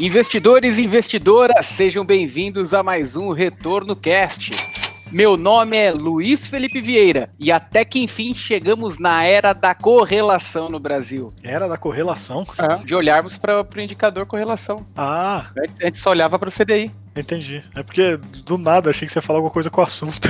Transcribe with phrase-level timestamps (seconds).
[0.00, 4.50] Investidores e investidoras, sejam bem-vindos a mais um Retorno Cast.
[5.12, 10.70] Meu nome é Luiz Felipe Vieira e até que enfim chegamos na era da correlação
[10.70, 11.30] no Brasil.
[11.42, 12.46] Era da correlação?
[12.56, 14.86] É, de olharmos para o indicador correlação.
[14.96, 15.50] Ah.
[15.54, 16.90] A gente só olhava para o CDI.
[17.16, 17.62] Entendi.
[17.74, 20.28] É porque do nada achei que você ia falar alguma coisa com o assunto.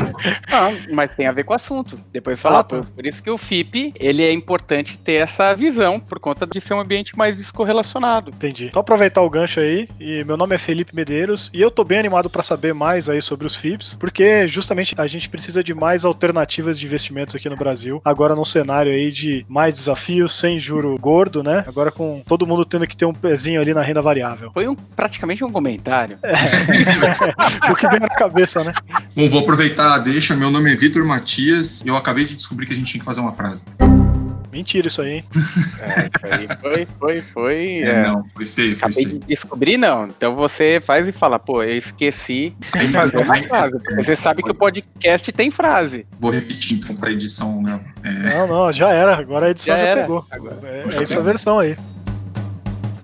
[0.48, 1.98] Não, mas tem a ver com o assunto.
[2.12, 2.60] Depois falar.
[2.60, 2.80] Ah, tá.
[2.82, 6.74] por, isso que o FIP ele é importante ter essa visão, por conta de ser
[6.74, 8.30] um ambiente mais descorrelacionado.
[8.30, 8.70] Entendi.
[8.72, 11.98] Só aproveitar o gancho aí, e meu nome é Felipe Medeiros, e eu tô bem
[11.98, 16.04] animado para saber mais aí sobre os FIPs, porque justamente a gente precisa de mais
[16.04, 18.00] alternativas de investimentos aqui no Brasil.
[18.04, 21.64] Agora num cenário aí de mais desafios, sem juro gordo, né?
[21.66, 24.50] Agora com todo mundo tendo que ter um pezinho ali na renda variável.
[24.52, 26.19] Foi um, praticamente um comentário.
[26.22, 27.70] É.
[27.70, 28.72] o que vem na cabeça, né?
[29.14, 30.36] Bom, vou aproveitar a deixa.
[30.36, 31.82] Meu nome é Vitor Matias.
[31.84, 33.64] Eu acabei de descobrir que a gente tinha que fazer uma frase.
[34.52, 35.24] Mentira isso aí.
[35.80, 37.66] É, isso aí foi, foi, foi.
[37.82, 38.02] É, é.
[38.02, 39.18] Não, foi feio, foi Acabei feio.
[39.20, 40.06] de descobrir, não.
[40.06, 43.78] Então você faz e fala, pô, eu esqueci de fazer uma frase.
[43.94, 46.04] Você sabe que o podcast tem frase.
[46.18, 47.78] Vou repetir então pra edição, né?
[48.02, 48.34] É...
[48.34, 49.16] Não, não, já era.
[49.16, 50.26] Agora a edição já, já pegou.
[50.30, 50.58] Agora.
[50.64, 51.76] É, é essa versão aí.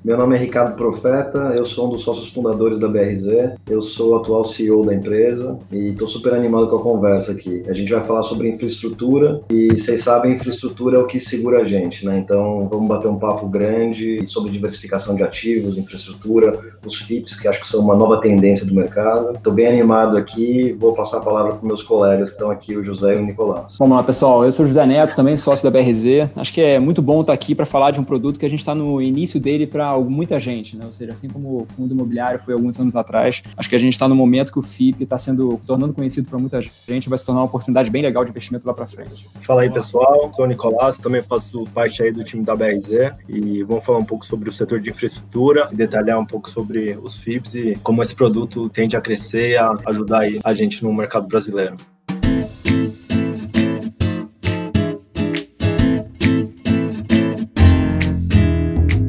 [0.06, 4.14] Meu nome é Ricardo Profeta, eu sou um dos sócios fundadores da BRZ, eu sou
[4.14, 7.64] atual CEO da empresa e estou super animado com a conversa aqui.
[7.66, 11.64] A gente vai falar sobre infraestrutura e vocês sabem, infraestrutura é o que segura a
[11.64, 12.18] gente, né?
[12.18, 16.56] Então vamos bater um papo grande sobre diversificação de ativos, infraestrutura,
[16.88, 19.32] os FIPS, que acho que são uma nova tendência do mercado.
[19.32, 22.84] Estou bem animado aqui, vou passar a palavra para meus colegas que estão aqui, o
[22.84, 23.76] José e o Nicolás.
[23.78, 24.44] Vamos lá, pessoal.
[24.44, 26.30] Eu sou o José Neto, também sócio da BRZ.
[26.36, 28.60] Acho que é muito bom estar aqui para falar de um produto que a gente
[28.60, 30.84] está no início dele para muita gente, né?
[30.86, 33.92] Ou seja, assim como o fundo imobiliário foi alguns anos atrás, acho que a gente
[33.92, 37.24] está no momento que o FIP está sendo tornando conhecido para muita gente, vai se
[37.24, 39.26] tornar uma oportunidade bem legal de investimento lá para frente.
[39.40, 40.30] Fala aí, pessoal.
[40.34, 44.04] Sou o Nicolás, também faço parte aí do time da BRZ e vamos falar um
[44.04, 48.14] pouco sobre o setor de infraestrutura, detalhar um pouco sobre os FIPs e como esse
[48.14, 51.76] produto tende a crescer e a ajudar a gente no mercado brasileiro.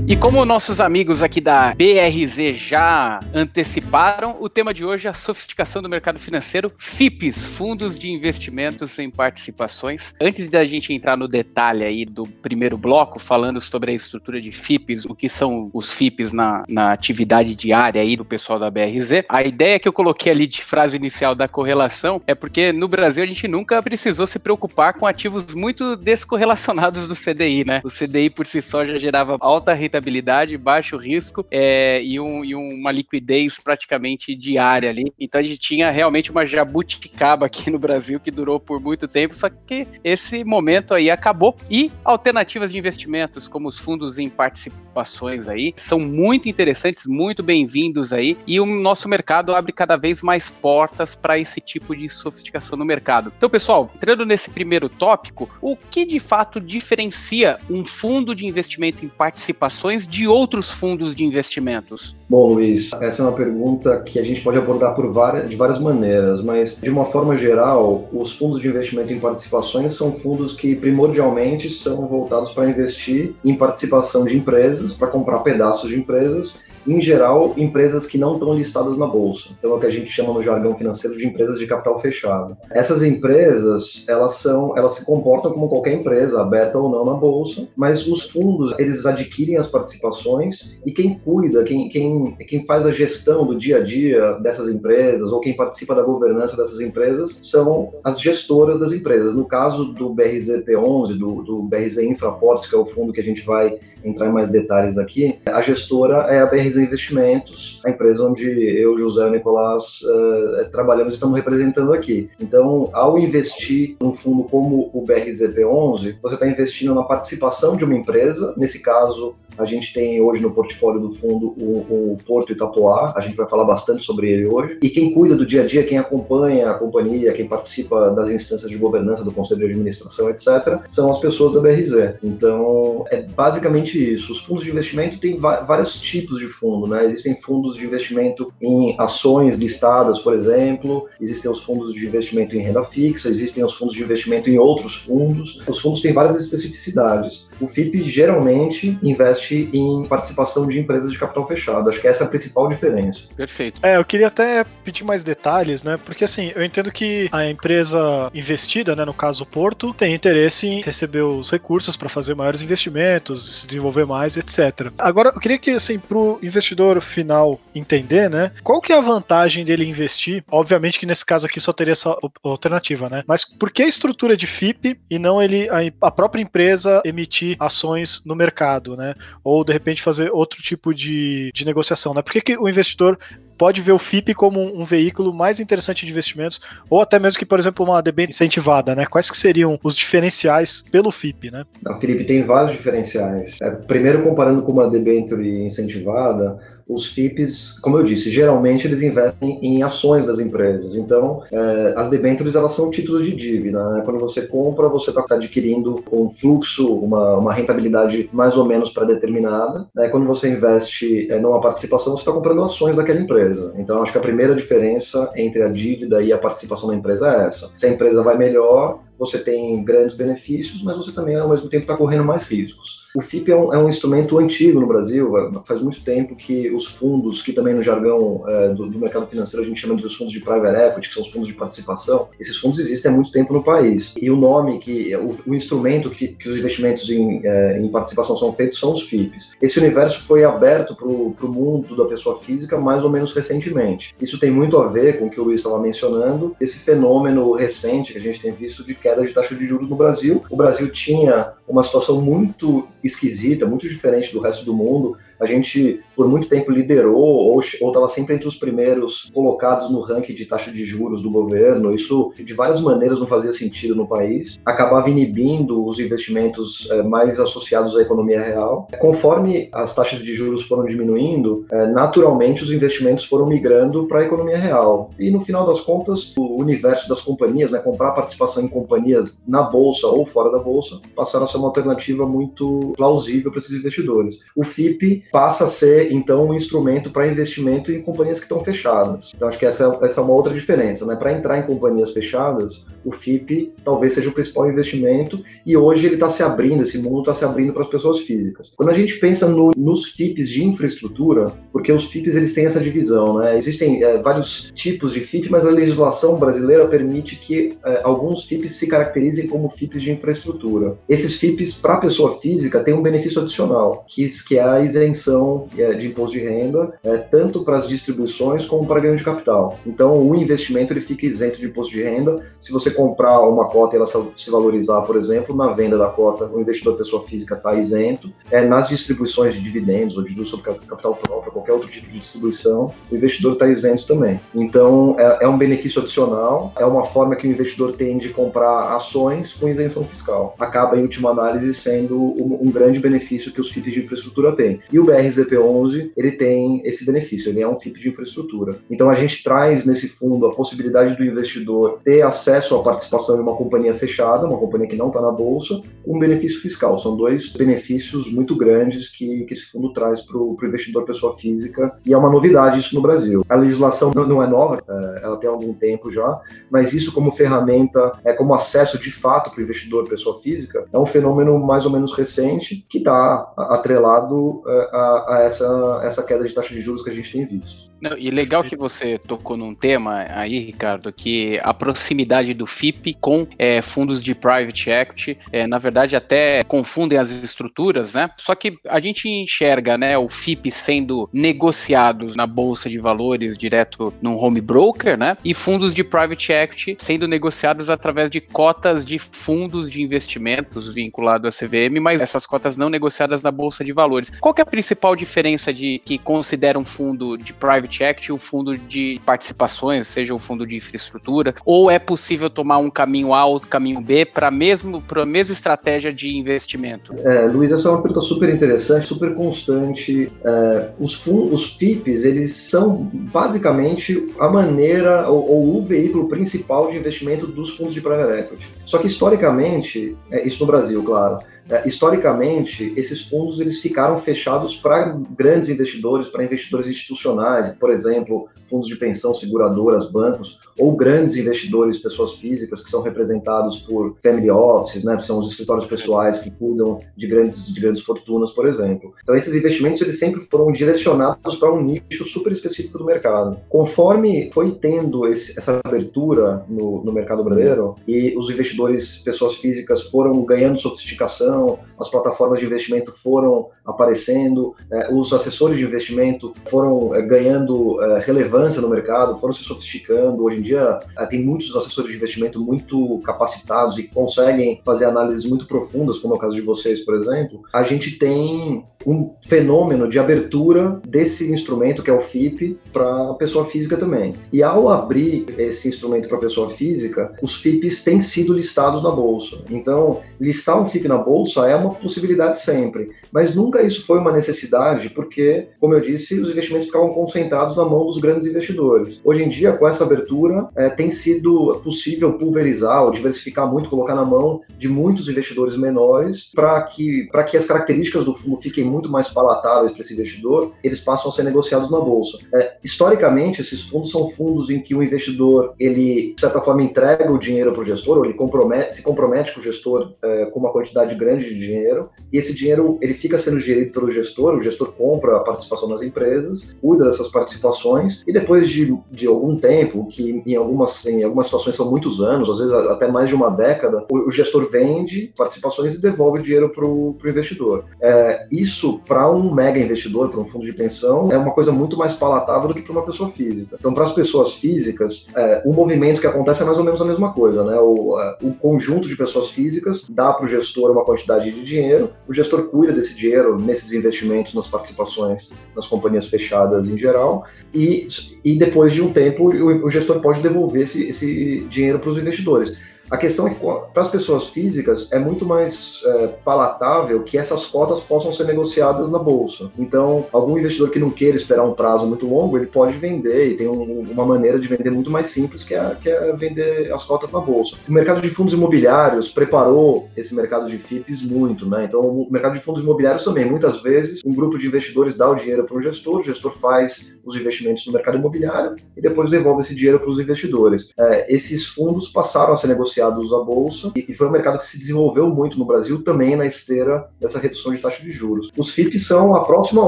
[0.09, 5.13] E como nossos amigos aqui da BRZ já anteciparam, o tema de hoje é a
[5.13, 10.15] sofisticação do mercado financeiro, FIPs, fundos de investimentos em participações.
[10.21, 14.49] Antes da gente entrar no detalhe aí do primeiro bloco, falando sobre a estrutura de
[14.49, 19.25] FIPs, o que são os FIPs na, na atividade diária aí do pessoal da BRZ,
[19.27, 23.25] a ideia que eu coloquei ali de frase inicial da correlação é porque no Brasil
[23.25, 27.81] a gente nunca precisou se preocupar com ativos muito descorrelacionados do CDI, né?
[27.83, 32.45] O CDI por si só já gerava alta rentabilidade rentabilidade, baixo risco é, e, um,
[32.45, 35.11] e, uma liquidez praticamente diária ali.
[35.19, 39.33] Então a gente tinha realmente uma jabuticaba aqui no Brasil que durou por muito tempo,
[39.33, 41.55] só que esse momento aí acabou.
[41.69, 48.13] E alternativas de investimentos, como os fundos em participações aí, são muito interessantes, muito bem-vindos
[48.13, 48.37] aí.
[48.45, 52.85] E o nosso mercado abre cada vez mais portas para esse tipo de sofisticação no
[52.85, 53.33] mercado.
[53.35, 59.03] Então, pessoal, entrando nesse primeiro tópico, o que de fato diferencia um fundo de investimento
[59.03, 62.15] em participações de outros fundos de investimentos?
[62.27, 65.79] Bom, Luiz, essa é uma pergunta que a gente pode abordar por várias, de várias
[65.79, 70.75] maneiras, mas de uma forma geral, os fundos de investimento em participações são fundos que
[70.75, 77.01] primordialmente são voltados para investir em participação de empresas, para comprar pedaços de empresas em
[77.01, 79.49] geral, empresas que não estão listadas na bolsa.
[79.57, 82.57] Então, é o que a gente chama no jargão financeiro de empresas de capital fechado.
[82.71, 87.67] Essas empresas, elas são, elas se comportam como qualquer empresa, aberta ou não na bolsa,
[87.75, 92.91] mas os fundos, eles adquirem as participações e quem cuida, quem, quem, quem faz a
[92.91, 97.93] gestão do dia a dia dessas empresas ou quem participa da governança dessas empresas são
[98.03, 99.35] as gestoras das empresas.
[99.35, 103.45] No caso do BRZP11, do, do BRZ Infraports, que é o fundo que a gente
[103.45, 108.47] vai entrar em mais detalhes aqui, a gestora é a BRZ Investimentos, a empresa onde
[108.47, 112.29] eu, José e Nicolás uh, trabalhamos e estamos representando aqui.
[112.39, 117.95] Então, ao investir num fundo como o BRZP11, você está investindo na participação de uma
[117.95, 123.13] empresa, nesse caso, a gente tem hoje no portfólio do fundo o, o, Porto Itapuá,
[123.15, 124.77] a gente vai falar bastante sobre ele hoje.
[124.81, 128.69] E quem cuida do dia a dia, quem acompanha a companhia, quem participa das instâncias
[128.69, 132.15] de governança do Conselho de Administração, etc., são as pessoas da BRZ.
[132.23, 134.31] Então, é basicamente isso.
[134.31, 137.05] Os fundos de investimento têm vários tipos de fundo, né?
[137.05, 142.61] Existem fundos de investimento em ações listadas, por exemplo, existem os fundos de investimento em
[142.61, 145.61] renda fixa, existem os fundos de investimento em outros fundos.
[145.67, 147.47] Os fundos têm várias especificidades.
[147.59, 151.89] O FIP geralmente investe investe em participação de empresas de capital fechado.
[151.89, 153.27] Acho que essa é a principal diferença.
[153.35, 153.79] Perfeito.
[153.83, 155.97] É, eu queria até pedir mais detalhes, né?
[156.03, 160.67] Porque assim, eu entendo que a empresa investida, né, no caso o Porto, tem interesse
[160.67, 164.91] em receber os recursos para fazer maiores investimentos, se desenvolver mais, etc.
[164.97, 169.63] Agora, eu queria que assim, pro investidor final entender, né, qual que é a vantagem
[169.63, 170.43] dele investir?
[170.51, 173.23] Obviamente que nesse caso aqui só teria essa alternativa, né?
[173.27, 177.55] Mas por que a estrutura de FIP e não ele a, a própria empresa emitir
[177.59, 179.13] ações no mercado, né?
[179.43, 182.21] Ou de repente fazer outro tipo de, de negociação, né?
[182.21, 183.17] Por que, que o investidor
[183.57, 187.45] pode ver o FIP como um, veículo mais interessante de investimentos, ou até mesmo que,
[187.45, 189.05] por exemplo, uma debênture incentivada, né?
[189.05, 191.65] Quais que seriam os diferenciais pelo FIP, né?
[191.81, 193.57] Não, Felipe, tem vários diferenciais.
[193.61, 199.59] É, primeiro, comparando com uma debênture incentivada, os FIPs, como eu disse, geralmente eles investem
[199.61, 200.95] em ações das empresas.
[200.95, 203.83] Então, é, as debêntures elas são títulos de dívida.
[203.89, 204.01] Né?
[204.05, 209.87] Quando você compra, você está adquirindo um fluxo, uma, uma rentabilidade mais ou menos pré-determinada.
[209.93, 210.07] Né?
[210.07, 213.73] Quando você investe é, numa participação, você está comprando ações daquela empresa.
[213.77, 217.47] Então, acho que a primeira diferença entre a dívida e a participação da empresa é
[217.47, 217.69] essa.
[217.75, 221.83] Se a empresa vai melhor, você tem grandes benefícios, mas você também, ao mesmo tempo,
[221.83, 223.07] está correndo mais riscos.
[223.15, 225.33] O FIP é um, é um, instrumento antigo no Brasil,
[225.65, 229.65] faz muito tempo que os fundos, que também no jargão é, do, do, mercado financeiro
[229.65, 232.57] a gente chama de fundos de private equity, que são os fundos de participação, esses
[232.57, 234.13] fundos existem há muito tempo no país.
[234.21, 238.37] E o nome, que o, o instrumento que, que, os investimentos em, é, em, participação
[238.37, 239.51] são feitos são os FIPs.
[239.59, 244.15] Esse universo foi aberto para o mundo da pessoa física mais ou menos recentemente.
[244.21, 248.13] Isso tem muito a ver com o que o Luiz estava mencionando, esse fenômeno recente
[248.13, 250.43] que a gente tem visto de queda de taxa de juros no Brasil.
[250.49, 255.17] O Brasil tinha uma situação muito esquisita, muito diferente do resto do mundo.
[255.39, 260.33] A gente, por muito tempo, liderou ou estava sempre entre os primeiros colocados no ranking
[260.33, 261.93] de taxa de juros do governo.
[261.93, 264.59] Isso, de várias maneiras, não fazia sentido no país.
[264.65, 268.87] Acabava inibindo os investimentos é, mais associados à economia real.
[268.99, 274.23] Conforme as taxas de juros foram diminuindo, é, naturalmente os investimentos foram migrando para a
[274.23, 275.11] economia real.
[275.19, 279.61] E, no final das contas, o universo das companhias, né, comprar participação em companhias na
[279.61, 284.39] bolsa ou fora da bolsa, passaram a ser uma alternativa muito plausível para esses investidores.
[284.55, 289.31] O FIP passa a ser, então, um instrumento para investimento em companhias que estão fechadas.
[289.35, 291.05] Então, acho que essa, essa é uma outra diferença.
[291.05, 291.15] Né?
[291.15, 296.15] Para entrar em companhias fechadas, o FIP talvez seja o principal investimento e hoje ele
[296.15, 298.73] está se abrindo, esse mundo está se abrindo para as pessoas físicas.
[298.75, 302.81] Quando a gente pensa no, nos FIPs de infraestrutura, porque os FIPs eles têm essa
[302.81, 303.57] divisão, né?
[303.57, 308.73] existem é, vários tipos de FIP, mas a legislação brasileira permite que é, alguns FIPs
[308.73, 310.97] se caracterizem como FIPs de infraestrutura.
[311.07, 315.67] Esses FIPs, para pessoa física, têm um benefício adicional, que, que é a isenção isenção
[315.77, 319.77] é, de imposto de renda, é, tanto para as distribuições como para ganho de capital.
[319.85, 322.45] Então, o investimento ele fica isento de imposto de renda.
[322.59, 326.45] Se você comprar uma cota e ela se valorizar, por exemplo, na venda da cota,
[326.45, 328.31] o investidor pessoa física está isento.
[328.51, 332.91] É, nas distribuições de dividendos ou de sobre capital próprio, qualquer outro tipo de distribuição,
[333.11, 334.39] o investidor está isento também.
[334.53, 338.95] Então, é, é um benefício adicional, é uma forma que o investidor tem de comprar
[338.95, 340.55] ações com isenção fiscal.
[340.59, 344.79] Acaba, em última análise, sendo um, um grande benefício que os FIPs de infraestrutura têm.
[344.91, 348.77] E o BRZP11 ele tem esse benefício, ele é um FIP de infraestrutura.
[348.89, 353.41] Então a gente traz nesse fundo a possibilidade do investidor ter acesso à participação em
[353.41, 356.97] uma companhia fechada, uma companhia que não está na bolsa, com benefício fiscal.
[356.99, 361.97] São dois benefícios muito grandes que, que esse fundo traz para o investidor pessoa física
[362.05, 363.45] e é uma novidade isso no Brasil.
[363.47, 366.39] A legislação não, não é nova, é, ela tem algum tempo já,
[366.69, 370.97] mas isso como ferramenta, é como acesso de fato para o investidor pessoa física, é
[370.97, 376.47] um fenômeno mais ou menos recente que está atrelado é, a a, essa, essa queda
[376.47, 377.91] de taxa de juros que a gente tem visto.
[377.99, 383.15] Não, e legal que você tocou num tema aí, Ricardo, que a proximidade do FIP
[383.15, 388.29] com é, fundos de private equity, é, na verdade, até confundem as estruturas, né?
[388.37, 394.13] Só que a gente enxerga né, o FIP sendo negociados na bolsa de valores direto
[394.21, 395.37] num home broker, né?
[395.43, 401.47] E fundos de private equity sendo negociados através de cotas de fundos de investimentos vinculados
[401.47, 404.29] à CVM, mas essas cotas não negociadas na bolsa de valores.
[404.39, 408.77] Qual é a principal diferença de que considera um fundo de private equity um fundo
[408.77, 413.59] de participações, seja um fundo de infraestrutura, ou é possível tomar um caminho A ou
[413.59, 417.13] caminho B para mesmo para a mesma estratégia de investimento?
[417.23, 420.31] É, Luiz, essa é uma pergunta super interessante, super constante.
[420.43, 426.91] É, os fundos, os FIPs, eles são basicamente a maneira ou, ou, o veículo principal
[426.91, 428.67] de investimento dos fundos de private equity.
[428.85, 431.39] Só que historicamente, é, isso no Brasil, claro
[431.85, 438.87] historicamente, esses fundos eles ficaram fechados para grandes investidores, para investidores institucionais, por exemplo, fundos
[438.87, 445.03] de pensão, seguradoras, bancos, ou grandes investidores, pessoas físicas, que são representados por family offices,
[445.03, 449.13] né, são os escritórios pessoais que cuidam de grandes, de grandes fortunas, por exemplo.
[449.23, 453.57] Então, esses investimentos eles sempre foram direcionados para um nicho super específico do mercado.
[453.69, 460.03] Conforme foi tendo esse, essa abertura no, no mercado brasileiro e os investidores, pessoas físicas,
[460.03, 467.15] foram ganhando sofisticação, as plataformas de investimento foram aparecendo, eh, os assessores de investimento foram
[467.15, 470.43] eh, ganhando eh, relevância no mercado, foram se sofisticando.
[470.43, 470.99] Hoje em dia,
[471.29, 476.37] tem muitos assessores de investimento muito capacitados e conseguem fazer análises muito profundas, como é
[476.37, 477.61] o caso de vocês, por exemplo.
[477.73, 483.63] A gente tem um fenômeno de abertura desse instrumento, que é o FIP, para pessoa
[483.63, 484.33] física também.
[484.51, 489.59] E ao abrir esse instrumento para pessoa física, os FIPs têm sido listados na bolsa.
[489.69, 494.31] Então, listar um FIP na bolsa é uma possibilidade sempre, mas nunca isso foi uma
[494.31, 499.21] necessidade, porque, como eu disse, os investimentos ficavam concentrados na mão dos grandes investidores.
[499.23, 504.15] Hoje em dia, com essa abertura, é, tem sido possível pulverizar ou diversificar muito, colocar
[504.15, 509.09] na mão de muitos investidores menores, para que, que as características do fundo fiquem muito
[509.09, 512.37] mais palatáveis para esse investidor, eles passam a ser negociados na bolsa.
[512.53, 517.31] É, historicamente, esses fundos são fundos em que o investidor, ele, de certa forma, entrega
[517.31, 520.59] o dinheiro para o gestor, ou ele compromete, se compromete com o gestor é, com
[520.59, 524.61] uma quantidade grande de dinheiro, e esse dinheiro ele fica sendo gerido pelo gestor, o
[524.61, 530.07] gestor compra a participação nas empresas, cuida dessas participações, e depois de, de algum tempo,
[530.07, 533.49] que em algumas, em algumas situações são muitos anos, às vezes até mais de uma
[533.49, 537.85] década, o, o gestor vende participações e devolve o dinheiro para o investidor.
[538.01, 541.97] É, isso, para um mega investidor, para um fundo de pensão, é uma coisa muito
[541.97, 543.77] mais palatável do que para uma pessoa física.
[543.79, 547.05] Então, para as pessoas físicas, é, o movimento que acontece é mais ou menos a
[547.05, 547.77] mesma coisa, né?
[547.79, 552.11] O, é, o conjunto de pessoas físicas dá para o gestor uma quantidade de dinheiro,
[552.27, 558.07] o gestor cuida desse dinheiro nesses investimentos, nas participações nas companhias fechadas em geral, e,
[558.43, 562.73] e depois de um tempo o, gestor pode devolver esse, esse dinheiro para os investidores.
[563.09, 563.59] A questão é que
[563.93, 569.09] para as pessoas físicas é muito mais é, palatável que essas cotas possam ser negociadas
[569.09, 569.71] na bolsa.
[569.79, 573.55] Então, algum investidor que não queira esperar um prazo muito longo, ele pode vender e
[573.55, 577.05] tem um, uma maneira de vender muito mais simples que é, que é vender as
[577.05, 577.77] cotas na bolsa.
[577.87, 581.85] O mercado de fundos imobiliários preparou esse mercado de FIPs muito, né?
[581.85, 585.35] Então, o mercado de fundos imobiliários também, muitas vezes, um grupo de investidores dá o
[585.35, 589.61] dinheiro para um gestor, o gestor faz os investimentos no mercado imobiliário e depois devolve
[589.61, 590.89] esse dinheiro para os investidores.
[590.97, 594.79] É, esses fundos passaram a ser negociados à bolsa e foi um mercado que se
[594.79, 598.51] desenvolveu muito no Brasil também na esteira dessa redução de taxa de juros.
[598.57, 599.87] Os FIPs são a próxima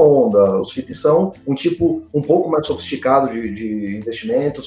[0.00, 0.60] onda.
[0.60, 4.00] Os FIPs são um tipo um pouco mais sofisticado de, de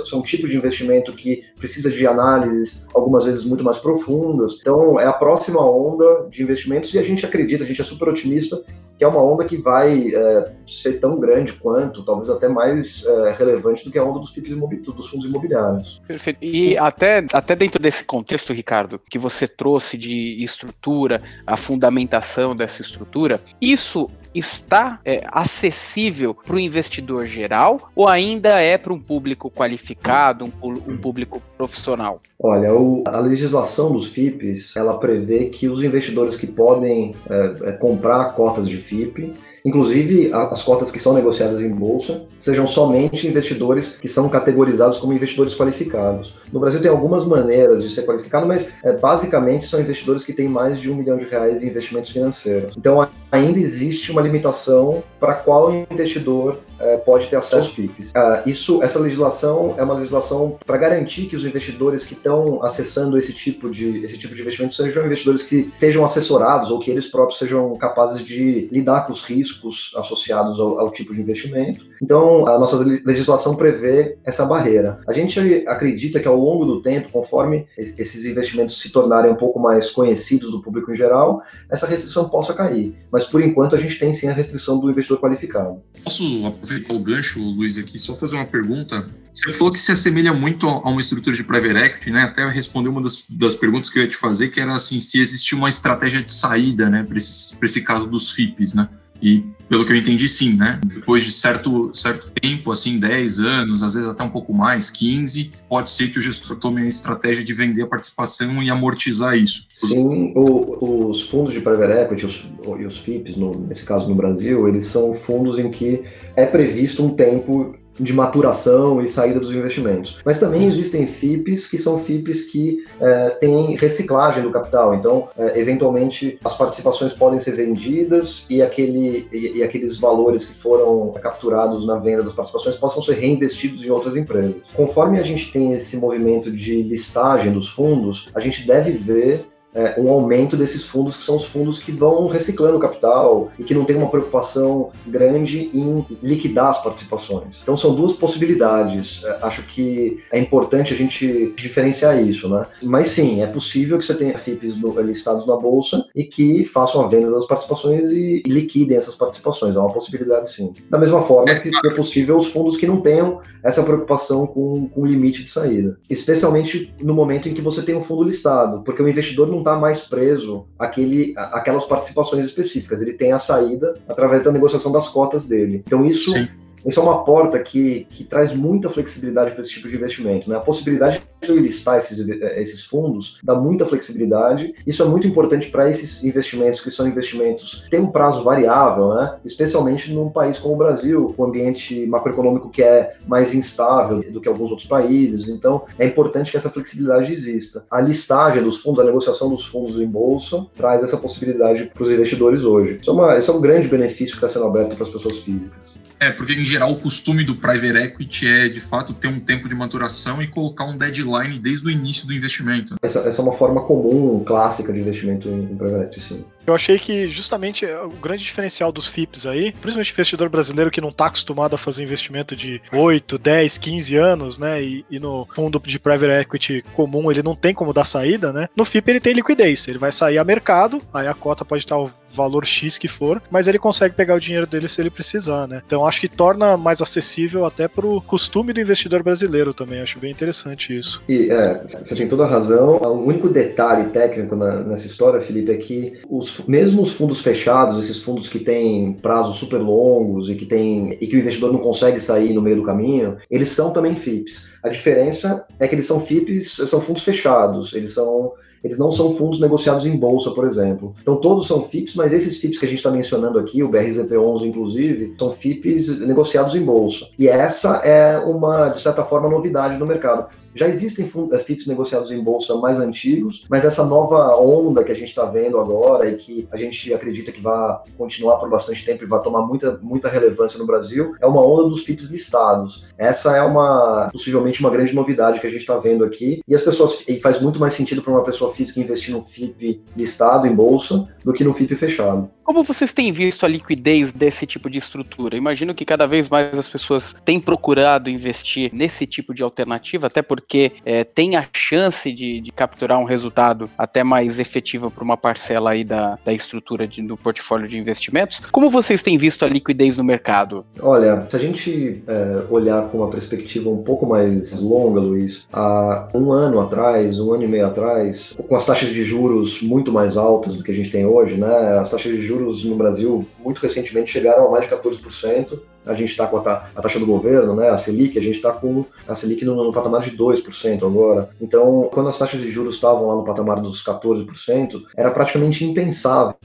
[0.06, 4.58] são um tipo de investimento que precisa de análises algumas vezes muito mais profundas.
[4.60, 8.10] Então é a próxima onda de investimentos e a gente acredita, a gente é super
[8.10, 8.64] otimista
[8.98, 13.32] que é uma onda que vai é, ser tão grande quanto, talvez até mais é,
[13.32, 16.02] relevante do que a onda dos, dos fundos imobiliários.
[16.08, 16.40] Perfeito.
[16.42, 22.82] E até, até dentro desse contexto, Ricardo, que você trouxe de estrutura, a fundamentação dessa
[22.82, 29.50] estrutura, isso está é, acessível para o investidor geral ou ainda é para um público
[29.50, 32.22] qualificado, um, um público profissional?
[32.40, 37.72] Olha, o, a legislação dos FIPs ela prevê que os investidores que podem é, é,
[37.74, 39.34] comprar cotas de FIP
[39.66, 45.14] Inclusive, as cotas que são negociadas em bolsa sejam somente investidores que são categorizados como
[45.14, 46.36] investidores qualificados.
[46.52, 50.50] No Brasil tem algumas maneiras de ser qualificado, mas é, basicamente são investidores que têm
[50.50, 52.76] mais de um milhão de reais em investimentos financeiros.
[52.78, 58.12] Então, ainda existe uma limitação para qual investidor é, pode ter acesso aos FIPs.
[58.14, 63.18] Ah, isso, essa legislação é uma legislação para garantir que os investidores que estão acessando
[63.18, 67.08] esse tipo de esse tipo de investimento sejam investidores que estejam assessorados ou que eles
[67.08, 71.86] próprios sejam capazes de lidar com os riscos riscos associados ao, ao, tipo de investimento.
[72.02, 75.00] Então, a nossa legislação prevê essa barreira.
[75.08, 79.60] A gente acredita que ao longo do tempo, conforme esses investimentos se tornarem um pouco
[79.60, 82.96] mais conhecidos do público em geral, essa restrição possa cair.
[83.12, 85.82] Mas, por enquanto, a gente tem sim a restrição do investidor qualificado.
[86.04, 89.10] Posso aproveitar o gancho, Luiz, aqui, só fazer uma pergunta?
[89.34, 92.24] Você falou que se assemelha muito a uma estrutura de private equity, né?
[92.24, 95.20] Até respondeu uma das, das perguntas que eu ia te fazer, que era assim, se
[95.20, 98.88] existia uma estratégia de saída, né, para esse caso dos FIPs, né?
[99.22, 100.80] E pelo que eu entendi, sim, né?
[100.86, 105.52] Depois de certo, certo tempo, assim, 10 anos, às vezes até um pouco mais, 15,
[105.68, 109.66] pode ser que o gestor tome a estratégia de vender a participação e amortizar isso.
[109.72, 112.48] Sim, o, os fundos de private equity os,
[112.80, 116.04] e os FIPs, no, nesse caso no Brasil, eles são fundos em que
[116.36, 120.20] é previsto um tempo de maturação e saída dos investimentos.
[120.26, 124.96] Mas também existem FIPs que são FIPs que é, têm reciclagem do capital.
[124.96, 130.54] Então, é, eventualmente, as participações podem ser vendidas e, aquele, e, e, aqueles valores que
[130.54, 134.56] foram capturados na venda das participações possam ser reinvestidos em outras empresas.
[134.74, 140.00] Conforme a gente tem esse movimento de listagem dos fundos, a gente deve ver é,
[140.00, 143.86] um aumento desses fundos, que são os fundos que vão reciclando capital e que não
[143.86, 147.62] tem uma preocupação grande em liquidar as participações.
[147.64, 149.24] Então são duas possibilidades.
[149.24, 152.66] É, acho que é importante a gente diferenciar isso, né?
[152.82, 157.08] Mas sim, é possível que você tenha FIPs listados na bolsa e que façam a
[157.08, 159.76] venda das participações e, liquidem essas participações.
[159.76, 160.74] É uma possibilidade sim.
[160.90, 165.02] Da mesma forma que é possível os fundos que não tenham essa preocupação com, com
[165.02, 165.98] o limite de saída.
[166.10, 169.78] Especialmente no momento em que você tem um fundo listado, porque o investidor não está
[169.78, 173.02] mais preso àquele, àquelas participações específicas.
[173.02, 175.84] Ele tem a saída através da negociação das cotas dele.
[175.86, 176.48] Então, isso Sim.
[176.86, 180.50] Isso é uma porta que, que traz muita flexibilidade para esse tipo de investimento.
[180.50, 180.56] Né?
[180.56, 184.74] A possibilidade de listar esses, eh, esses fundos dá muita flexibilidade.
[184.86, 189.14] Isso é muito importante para esses investimentos que são investimentos que têm um prazo variável,
[189.14, 189.36] né?
[189.46, 194.42] especialmente num país como o Brasil, com um ambiente macroeconômico que é mais instável do
[194.42, 195.48] que alguns outros países.
[195.50, 197.86] Então, é importante que essa flexibilidade exista.
[197.90, 202.12] A listagem dos fundos, a negociação dos fundos em bolsa, traz essa possibilidade para os
[202.12, 203.00] investidores hoje.
[203.02, 205.40] Isso é, uma, isso é um grande benefício que está sendo aberto para as pessoas
[205.40, 206.04] físicas.
[206.20, 209.70] É, porque em geral o costume do private equity é de fato ter um tempo
[209.70, 212.96] de maturação e colocar um deadline desde o início do investimento.
[213.02, 216.46] Essa, essa é uma forma comum, clássica de investimento em, em private equity, sim.
[216.66, 221.10] Eu achei que justamente o grande diferencial dos FIPs aí, principalmente investidor brasileiro que não
[221.10, 224.82] está acostumado a fazer investimento de 8, 10, 15 anos, né?
[224.82, 228.68] E, e, no fundo de private equity comum ele não tem como dar saída, né?
[228.76, 231.98] No FIP ele tem liquidez, ele vai sair a mercado, aí a cota pode estar
[232.34, 235.82] valor X que for, mas ele consegue pegar o dinheiro dele se ele precisar, né?
[235.86, 240.02] Então acho que torna mais acessível até pro costume do investidor brasileiro também.
[240.02, 241.22] Acho bem interessante isso.
[241.30, 242.98] E é, você tem toda a razão.
[242.98, 248.04] O único detalhe técnico na, nessa história, Felipe, é que os, mesmo os fundos fechados,
[248.04, 251.80] esses fundos que têm prazos super longos e que tem e que o investidor não
[251.80, 254.68] consegue sair no meio do caminho, eles são também FIPS.
[254.82, 259.36] A diferença é que eles são FIPS, são fundos fechados, eles são eles não são
[259.38, 261.16] fundos negociados em bolsa, por exemplo.
[261.22, 264.66] Então todos são FIPS, mas esses FIPS que a gente está mencionando aqui, o BRZP11
[264.66, 267.28] inclusive, são FIPS negociados em bolsa.
[267.40, 270.48] E essa é uma, de certa forma, novidade no mercado.
[270.76, 271.30] Já existem
[271.66, 275.80] FIPS negociados em bolsa mais antigos, mas essa nova onda que a gente está vendo
[275.80, 279.62] agora e que a gente acredita que vai continuar por bastante tempo e vai tomar
[279.62, 283.06] muita, muita relevância no Brasil é uma onda dos FIPS listados.
[283.18, 286.84] Essa é uma possivelmente uma grande novidade que a gente está vendo aqui e as
[286.84, 290.74] pessoas e faz muito mais sentido para uma pessoa física investir no FIP listado em
[290.74, 292.50] bolsa do que no FIP fechado.
[292.64, 295.58] Como vocês têm visto a liquidez desse tipo de estrutura?
[295.58, 300.42] Imagino que cada vez mais as pessoas têm procurado investir nesse tipo de alternativa, até
[300.42, 300.63] porque
[301.06, 305.92] é, tem a chance de, de, capturar um resultado até mais efetivo para uma parcela
[305.92, 308.60] aí da, da estrutura de, do portfólio de investimentos.
[308.72, 310.86] Como vocês têm visto a liquidez no mercado?
[311.00, 316.30] Olha, se a gente é, olhar com uma perspectiva um pouco mais longa, Luiz, há
[316.34, 320.38] um ano atrás, um ano e meio atrás, com as taxas de juros muito mais
[320.38, 322.00] altas do que a gente tem hoje, né?
[322.00, 325.93] As taxas de juros no Brasil muito recentemente chegaram a mais de 14%.
[326.06, 328.72] A gente está com a, a, taxa do governo, né, a Selic, a gente está
[328.72, 331.50] com a Selic no, no, patamar de 2% agora.
[331.62, 336.56] Então, quando as taxas de juros estavam lá no patamar dos 14%, era praticamente impensável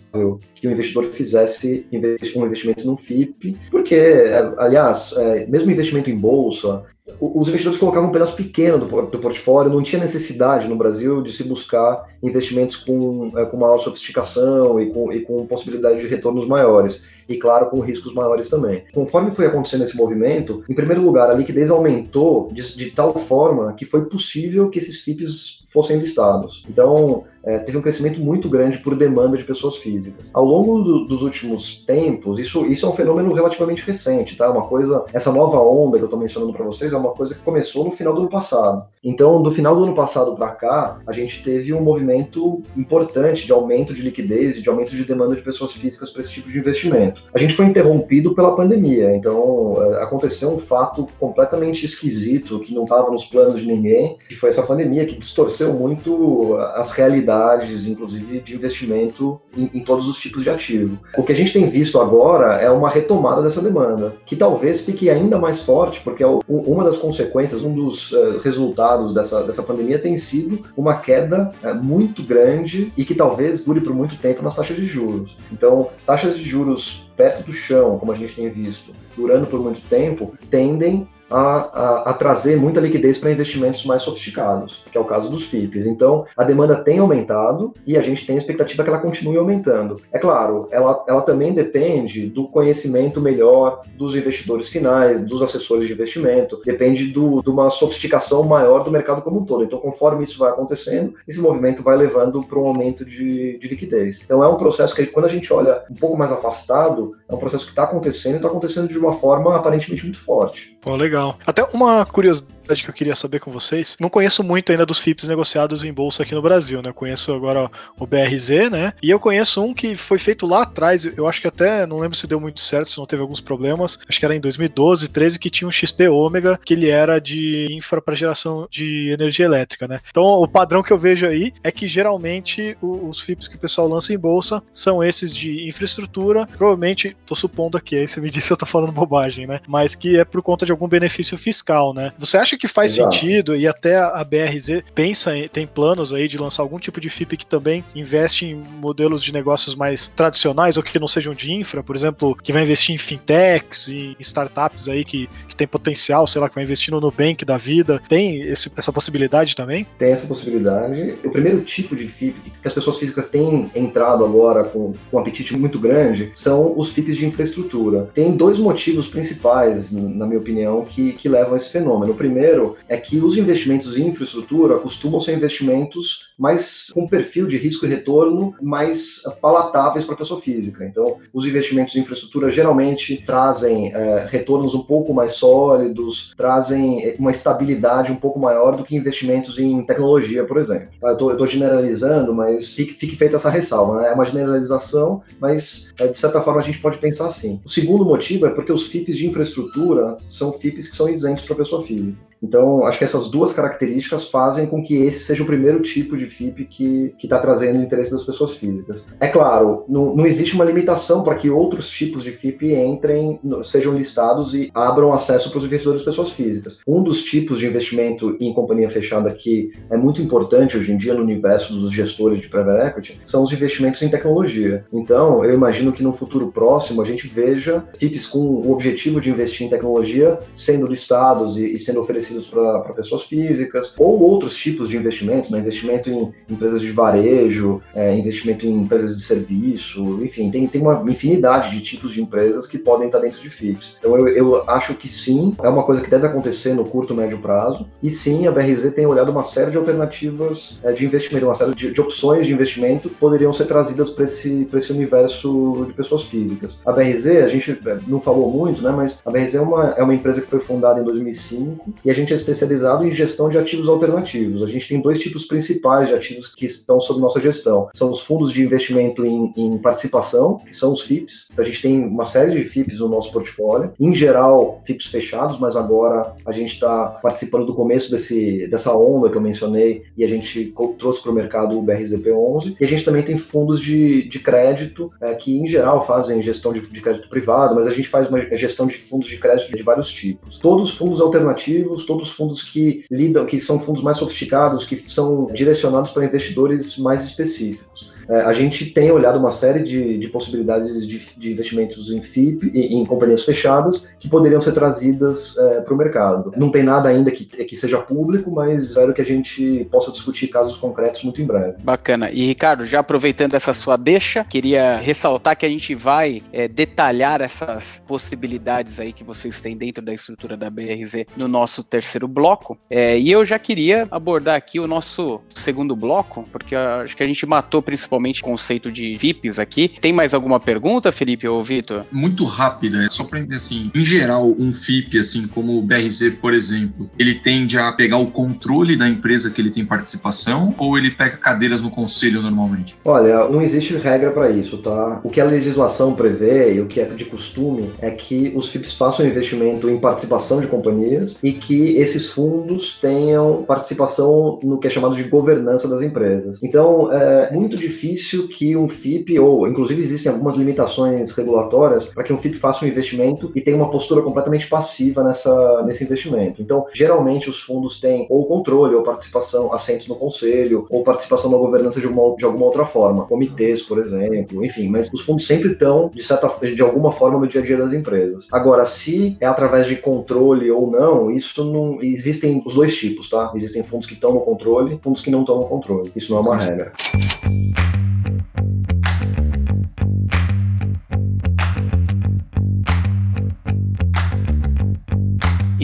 [0.54, 1.86] que o investidor fizesse
[2.34, 6.84] um investimento no FIP, porque, é, aliás, é, mesmo investimento em bolsa,
[7.20, 11.32] os investidores colocavam um pedaço pequeno do, do, portfólio, não tinha necessidade no Brasil de
[11.32, 16.46] se buscar investimentos com, é, com maior sofisticação e com, e com possibilidade de retornos
[16.46, 18.84] maiores e, claro, com riscos maiores também.
[18.92, 23.74] Conforme foi acontecendo esse movimento, em primeiro lugar, a liquidez aumentou de, de tal forma
[23.74, 26.64] que foi possível que esses FIPs fossem listados.
[26.68, 30.30] Então, é, teve um crescimento muito grande por demanda de pessoas físicas.
[30.34, 34.50] Ao longo do, dos últimos tempos, isso, isso é um fenômeno relativamente recente, tá?
[34.50, 37.40] Uma coisa, essa nova onda que eu estou mencionando para vocês é uma coisa que
[37.40, 38.86] começou no final do ano passado.
[39.02, 43.52] Então, do final do ano passado para cá, a gente teve um movimento importante de
[43.52, 46.58] aumento de liquidez e de aumento de demanda de pessoas físicas para esse tipo de
[46.58, 47.22] investimento.
[47.32, 52.82] A gente foi interrompido pela pandemia, então é, aconteceu um fato completamente esquisito que não
[52.82, 58.40] estava nos planos de ninguém, que foi essa pandemia que distorceu muito as realidades, inclusive
[58.40, 60.98] de investimento em, em todos os tipos de ativo.
[61.16, 65.10] O que a gente tem visto agora é uma retomada dessa demanda, que talvez fique
[65.10, 69.98] ainda mais forte, porque é uma das consequências, um dos uh, resultados dessa, dessa pandemia
[69.98, 74.54] tem sido uma queda uh, muito grande e que talvez dure por muito tempo nas
[74.54, 75.36] taxas de juros.
[75.52, 79.80] Então, taxas de juros perto do chão, como a gente tem visto, durando por muito
[79.88, 85.04] tempo, tendem a, a, a trazer muita liquidez para investimentos mais sofisticados, que é o
[85.04, 85.86] caso dos FIPs.
[85.86, 90.00] Então, a demanda tem aumentado e a gente tem a expectativa que ela continue aumentando.
[90.12, 95.92] É claro, ela, ela também depende do conhecimento melhor dos investidores finais, dos assessores de
[95.92, 99.64] investimento, depende do, de uma sofisticação maior do mercado como um todo.
[99.64, 104.20] Então, conforme isso vai acontecendo, esse movimento vai levando para um aumento de, de liquidez.
[104.24, 107.38] Então, é um processo que, quando a gente olha um pouco mais afastado, é um
[107.38, 110.77] processo que está acontecendo e está acontecendo de uma forma aparentemente muito forte.
[110.80, 111.38] Pô, legal.
[111.46, 113.96] Até uma curiosidade que eu queria saber com vocês.
[113.98, 116.90] Não conheço muito ainda dos FIPS negociados em bolsa aqui no Brasil, né?
[116.90, 118.92] Eu conheço agora o BRZ, né?
[119.02, 122.16] E eu conheço um que foi feito lá atrás, eu acho que até, não lembro
[122.16, 125.38] se deu muito certo, se não teve alguns problemas, acho que era em 2012, 13,
[125.38, 129.88] que tinha um XP Ômega, que ele era de infra para geração de energia elétrica,
[129.88, 130.00] né?
[130.10, 133.88] Então, o padrão que eu vejo aí é que geralmente os FIPS que o pessoal
[133.88, 138.48] lança em bolsa são esses de infraestrutura, provavelmente, tô supondo aqui, aí você me disse
[138.48, 139.60] que eu tô falando bobagem, né?
[139.66, 142.12] Mas que é por conta de algum benefício fiscal, né?
[142.18, 143.14] Você acha que faz Exato.
[143.14, 147.08] sentido e até a BRZ pensa em, tem planos aí de lançar algum tipo de
[147.10, 151.52] FIP que também investe em modelos de negócios mais tradicionais ou que não sejam de
[151.52, 156.26] infra, por exemplo, que vai investir em fintechs e startups aí que, que tem potencial,
[156.26, 158.00] sei lá, que vai investir no Nubank da vida.
[158.08, 159.86] Tem esse, essa possibilidade também?
[159.98, 161.14] Tem essa possibilidade.
[161.24, 165.20] O primeiro tipo de FIP que as pessoas físicas têm entrado agora com, com um
[165.20, 168.10] apetite muito grande são os FIPs de infraestrutura.
[168.14, 172.12] Tem dois motivos principais, na minha opinião, que, que levam a esse fenômeno.
[172.12, 177.58] O primeiro é que os investimentos em infraestrutura costumam ser investimentos mais com perfil de
[177.58, 180.84] risco e retorno mais palatáveis para a pessoa física.
[180.84, 187.16] Então, os investimentos em infraestrutura geralmente trazem é, retornos um pouco mais sólidos, trazem é,
[187.18, 190.88] uma estabilidade um pouco maior do que investimentos em tecnologia, por exemplo.
[191.02, 194.00] Eu estou generalizando, mas fique, fique feita essa ressalva.
[194.00, 194.10] Né?
[194.10, 197.60] É uma generalização, mas é, de certa forma a gente pode pensar assim.
[197.64, 201.56] O segundo motivo é porque os FIPs de infraestrutura são FIPs que são isentos para
[201.56, 202.18] pessoa física.
[202.42, 206.26] Então, acho que essas duas características fazem com que esse seja o primeiro tipo de
[206.26, 209.04] FIP que está trazendo interesse das pessoas físicas.
[209.18, 213.94] É claro, não, não existe uma limitação para que outros tipos de FIP entrem, sejam
[213.94, 216.78] listados e abram acesso para os investidores pessoas físicas.
[216.86, 221.14] Um dos tipos de investimento em companhia fechada que é muito importante hoje em dia
[221.14, 224.84] no universo dos gestores de private equity são os investimentos em tecnologia.
[224.92, 229.30] Então, eu imagino que no futuro próximo a gente veja FIPs com o objetivo de
[229.30, 234.88] investir em tecnologia sendo listados e, e sendo oferecidos para pessoas físicas, ou outros tipos
[234.88, 235.58] de investimento, né?
[235.58, 241.02] investimento em empresas de varejo, é, investimento em empresas de serviço, enfim, tem, tem uma
[241.10, 243.96] infinidade de tipos de empresas que podem estar dentro de FIPS.
[243.98, 247.38] Então eu, eu acho que sim, é uma coisa que deve acontecer no curto, médio
[247.38, 251.54] prazo, e sim, a BRZ tem olhado uma série de alternativas é, de investimento, uma
[251.54, 256.24] série de, de, opções de investimento poderiam ser trazidas para esse, esse universo de pessoas
[256.24, 256.80] físicas.
[256.84, 260.02] A BRZ, a gente é, não falou muito, né, mas a BRZ é uma, é
[260.02, 263.58] uma empresa que foi fundada em 2005 e a gente é especializado em gestão de
[263.58, 264.62] ativos alternativos.
[264.62, 267.88] A gente tem dois tipos principais de ativos que estão sob nossa gestão.
[267.94, 271.48] São os fundos de investimento em, em participação, que são os FIPS.
[271.56, 273.92] A gente tem uma série de FIPS no nosso portfólio.
[273.98, 279.30] Em geral, FIPS fechados, mas agora a gente está participando do começo desse, dessa onda
[279.30, 282.76] que eu mencionei e a gente trouxe para o mercado o BRZP11.
[282.80, 286.72] E a gente também tem fundos de, de crédito, é, que em geral fazem gestão
[286.72, 289.82] de, de crédito privado, mas a gente faz uma gestão de fundos de crédito de
[289.82, 290.58] vários tipos.
[290.58, 295.46] Todos fundos alternativos, todos os fundos que lidam, que são fundos mais sofisticados, que são
[295.52, 298.10] direcionados para investidores mais específicos.
[298.28, 302.70] É, a gente tem olhado uma série de, de possibilidades de, de, investimentos em FIP,
[302.74, 306.52] em, em, companhias fechadas, que poderiam ser trazidas é, para o mercado.
[306.56, 310.48] Não tem nada ainda que, que seja público, mas espero que a gente possa discutir
[310.48, 311.76] casos concretos muito em breve.
[311.82, 312.30] Bacana.
[312.30, 317.40] E Ricardo, já aproveitando essa sua deixa, queria ressaltar que a gente vai é, detalhar
[317.40, 322.76] essas possibilidades aí que vocês têm dentro da estrutura da BRZ no nosso terceiro bloco.
[322.90, 327.26] É, e eu já queria abordar aqui o nosso segundo bloco, porque acho que a
[327.26, 329.92] gente matou principalmente principalmente conceito de VIPs aqui.
[330.00, 332.04] Tem mais alguma pergunta, Felipe ou Vitor?
[332.10, 336.34] Muito rápida, é só para entender assim, em geral, um FIP, assim como o BRZ,
[336.40, 340.98] por exemplo, ele tende a pegar o controle da empresa que ele tem participação ou
[340.98, 342.96] ele pega cadeiras no conselho normalmente?
[343.04, 345.20] Olha, não existe regra para isso, tá?
[345.22, 348.94] O que a legislação prevê e o que é de costume é que os FIPs
[348.94, 354.90] façam investimento em participação de companhias e que esses fundos tenham participação no que é
[354.90, 356.60] chamado de governança das empresas.
[356.62, 362.24] Então, é muito difícil difícil que um FIP, ou inclusive existem algumas limitações regulatórias para
[362.24, 366.62] que um FIP faça um investimento e tenha uma postura completamente passiva nessa, nesse investimento.
[366.62, 371.56] Então, geralmente os fundos têm ou controle, ou participação, assentos no conselho, ou participação na
[371.56, 375.72] governança de, uma, de alguma outra forma, comitês, por exemplo, enfim, mas os fundos sempre
[375.72, 378.46] estão, de certa de alguma forma, no dia a dia das empresas.
[378.50, 381.98] Agora, se é através de controle ou não, isso não.
[382.02, 383.52] Existem os dois tipos, tá?
[383.54, 386.10] Existem fundos que estão no controle, fundos que não estão no controle.
[386.16, 386.92] Isso não é uma regra.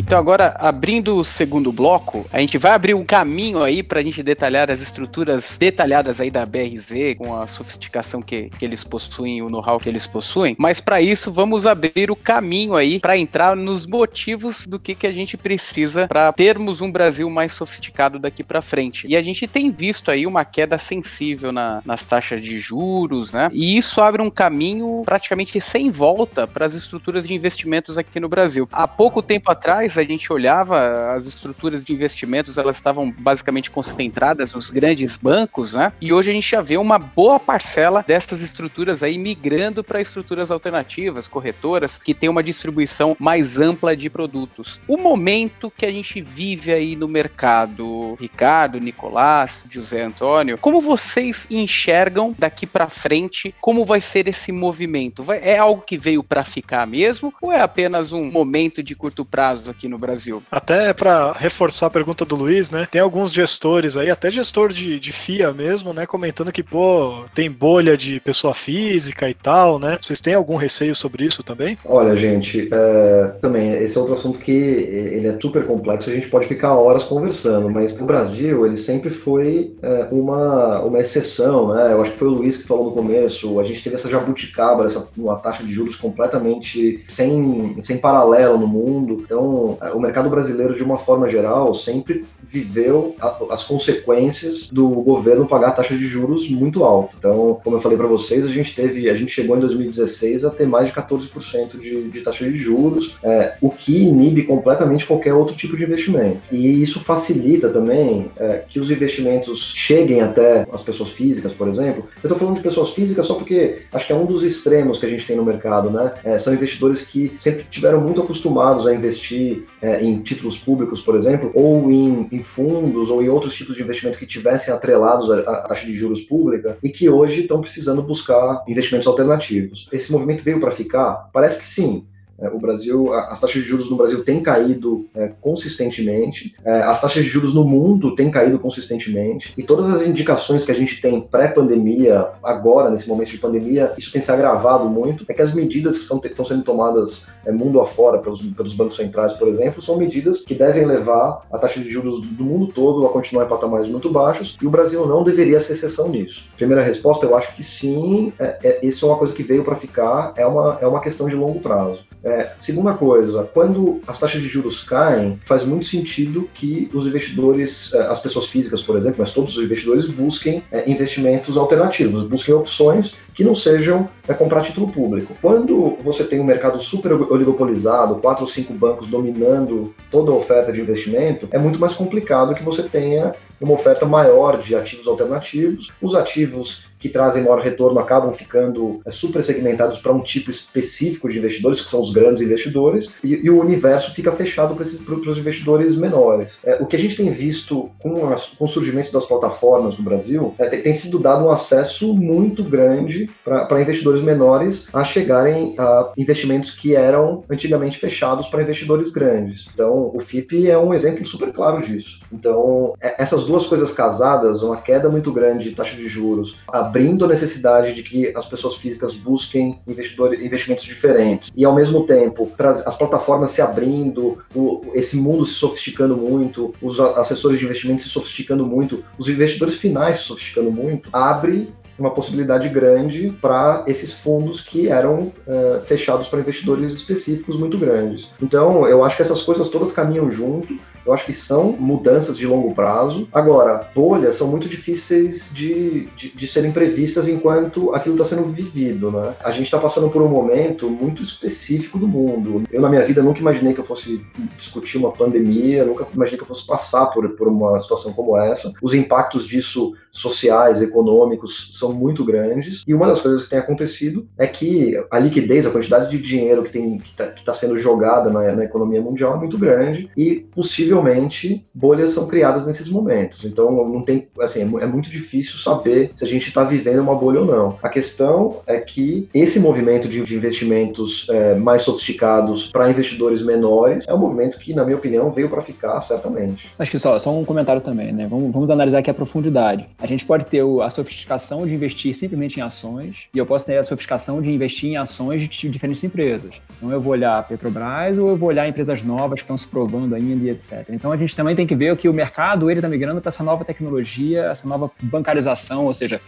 [0.06, 4.02] Então, agora, abrindo o segundo bloco, a gente vai abrir um caminho aí para a
[4.02, 9.40] gente detalhar as estruturas detalhadas aí da BRZ, com a sofisticação que, que eles possuem,
[9.40, 10.54] o know-how que eles possuem.
[10.58, 15.06] Mas para isso, vamos abrir o caminho aí para entrar nos motivos do que, que
[15.06, 19.06] a gente precisa para termos um Brasil mais sofisticado daqui para frente.
[19.08, 23.48] E a gente tem visto aí uma queda sensível na, nas taxas de juros, né?
[23.54, 28.28] E isso abre um caminho praticamente sem volta para as estruturas de investimentos aqui no
[28.28, 28.68] Brasil.
[28.70, 34.52] Há pouco tempo atrás, a gente olhava as estruturas de investimentos, elas estavam basicamente concentradas
[34.52, 35.92] nos grandes bancos, né?
[36.00, 40.50] E hoje a gente já vê uma boa parcela dessas estruturas aí migrando para estruturas
[40.50, 44.80] alternativas, corretoras, que tem uma distribuição mais ampla de produtos.
[44.87, 51.46] O momento que a gente vive aí no mercado, Ricardo, Nicolás, José Antônio, como vocês
[51.50, 55.24] enxergam daqui para frente como vai ser esse movimento?
[55.33, 59.70] É algo que veio para ficar mesmo ou é apenas um momento de curto prazo
[59.70, 60.42] aqui no Brasil.
[60.50, 62.86] Até para reforçar a pergunta do Luiz, né?
[62.90, 66.06] Tem alguns gestores aí, até gestor de, de FIA mesmo, né?
[66.06, 69.98] Comentando que, pô, tem bolha de pessoa física e tal, né?
[70.00, 71.78] Vocês têm algum receio sobre isso também?
[71.84, 76.28] Olha, gente, é, também, esse é outro assunto que ele é super complexo, a gente
[76.28, 81.92] pode ficar horas conversando, mas o Brasil, ele sempre foi é, uma, uma exceção, né?
[81.92, 84.86] Eu acho que foi o Luiz que falou no começo, a gente teve essa jabuticaba,
[84.86, 90.74] essa uma taxa de juros completamente sem, sem paralelo no mundo, então o mercado brasileiro,
[90.74, 93.16] de uma forma geral, sempre viveu
[93.50, 97.14] as consequências do governo pagar a taxa de juros muito alta.
[97.18, 100.50] Então, como eu falei para vocês, a gente teve, a gente chegou em 2016 a
[100.50, 105.34] ter mais de 14% de, de taxa de juros, é, o que inibe completamente qualquer
[105.34, 106.40] outro tipo de investimento.
[106.50, 112.08] E isso facilita também é, que os investimentos cheguem até as pessoas físicas, por exemplo.
[112.22, 115.06] Eu estou falando de pessoas físicas só porque acho que é um dos extremos que
[115.06, 116.12] a gente tem no mercado, né?
[116.24, 121.16] É, são investidores que sempre tiveram muito acostumados a investir é, em títulos públicos, por
[121.16, 125.62] exemplo, ou em, em, fundos ou em outros tipos de investimento que tivessem atrelados à,
[125.62, 129.88] taxa de juros pública e que hoje estão precisando buscar investimentos alternativos.
[129.92, 131.29] Esse movimento veio para ficar?
[131.33, 132.07] Parece que sim.
[132.44, 137.00] É, o Brasil, as taxas de juros no Brasil têm caído é, consistentemente, é, as
[137.00, 141.00] taxas de juros no mundo têm caído consistentemente, e todas as indicações que a gente
[141.00, 145.54] tem pré-pandemia, agora, nesse momento de pandemia, isso tem se agravado muito, é que as
[145.54, 149.83] medidas que são, estão sendo tomadas é, mundo afora pelos, pelos bancos centrais, por exemplo,
[149.83, 153.48] são medidas que devem levar a taxa de juros do mundo todo a continuar em
[153.48, 156.48] patamares muito baixos, e o Brasil não deveria ser exceção nisso.
[156.57, 159.76] Primeira resposta, eu acho que sim, é, é, isso é uma coisa que veio para
[159.76, 162.04] ficar, é uma, é uma questão de longo prazo.
[162.22, 167.92] É, segunda coisa, quando as taxas de juros caem, faz muito sentido que os investidores,
[167.94, 172.54] é, as pessoas físicas, por exemplo, mas todos os investidores busquem é, investimentos alternativos, busquem
[172.54, 175.36] opções que não sejam é, comprar título público.
[175.42, 180.72] Quando você tem um mercado super oligopolizado, quatro ou cinco bancos dominando toda a oferta
[180.72, 185.92] de investimento, é muito mais complicado que você tenha uma oferta maior de ativos alternativos.
[186.00, 191.28] Os ativos que trazem maior retorno acabam ficando é, super segmentados para um tipo específico
[191.28, 195.36] de investidores, que são os grandes investidores, e, e o universo fica fechado para os
[195.36, 196.54] investidores menores.
[196.64, 200.02] É, o que a gente tem visto com, as, com o surgimento das plataformas no
[200.02, 205.74] Brasil é, tem, tem sido dado um acesso muito grande para investidores menores a chegarem
[205.76, 209.68] a investimentos que eram antigamente fechados para investidores grandes.
[209.74, 212.20] Então, o FIP é um exemplo super claro disso.
[212.32, 216.93] Então, é, essas duas coisas casadas, uma queda muito grande de taxa de juros, a
[216.94, 221.50] abrindo a necessidade de que as pessoas físicas busquem investimentos diferentes.
[221.57, 227.00] E ao mesmo tempo, as plataformas se abrindo, o, esse mundo se sofisticando muito, os
[227.00, 232.68] assessores de investimento se sofisticando muito, os investidores finais se sofisticando muito, abre uma possibilidade
[232.68, 238.30] grande para esses fundos que eram uh, fechados para investidores específicos muito grandes.
[238.42, 240.76] Então, eu acho que essas coisas todas caminham junto.
[241.07, 243.28] Eu acho que são mudanças de longo prazo.
[243.33, 249.11] Agora, bolhas são muito difíceis de, de, de serem previstas enquanto aquilo está sendo vivido,
[249.11, 249.35] né?
[249.44, 252.62] A gente está passando por um momento muito específico do mundo.
[252.72, 254.24] Eu, na minha vida, nunca imaginei que eu fosse
[254.57, 258.72] discutir uma pandemia, nunca imaginei que eu fosse passar por, por uma situação como essa.
[258.83, 262.82] Os impactos disso sociais, econômicos, são muito grandes.
[262.86, 266.62] E uma das coisas que tem acontecido é que a liquidez, a quantidade de dinheiro
[266.62, 271.64] que está que tá sendo jogada na, na economia mundial é muito grande e possivelmente
[271.74, 273.44] bolhas são criadas nesses momentos.
[273.44, 277.14] Então não tem, assim, é, é muito difícil saber se a gente está vivendo uma
[277.14, 277.78] bolha ou não.
[277.82, 284.04] A questão é que esse movimento de, de investimentos é, mais sofisticados para investidores menores
[284.06, 286.70] é um movimento que, na minha opinião, veio para ficar certamente.
[286.78, 288.26] Acho que só, só um comentário também, né?
[288.28, 289.88] Vamos, vamos analisar aqui a profundidade.
[289.98, 293.76] A gente pode ter a sofisticação de investir simplesmente em ações e eu posso ter
[293.76, 296.60] a sofisticação de investir em ações de diferentes empresas.
[296.76, 300.14] Então eu vou olhar Petrobras ou eu vou olhar empresas novas que estão se provando
[300.14, 300.88] ainda e etc.
[300.90, 303.42] Então a gente também tem que ver que o mercado ele está migrando para essa
[303.42, 306.20] nova tecnologia, essa nova bancarização, ou seja,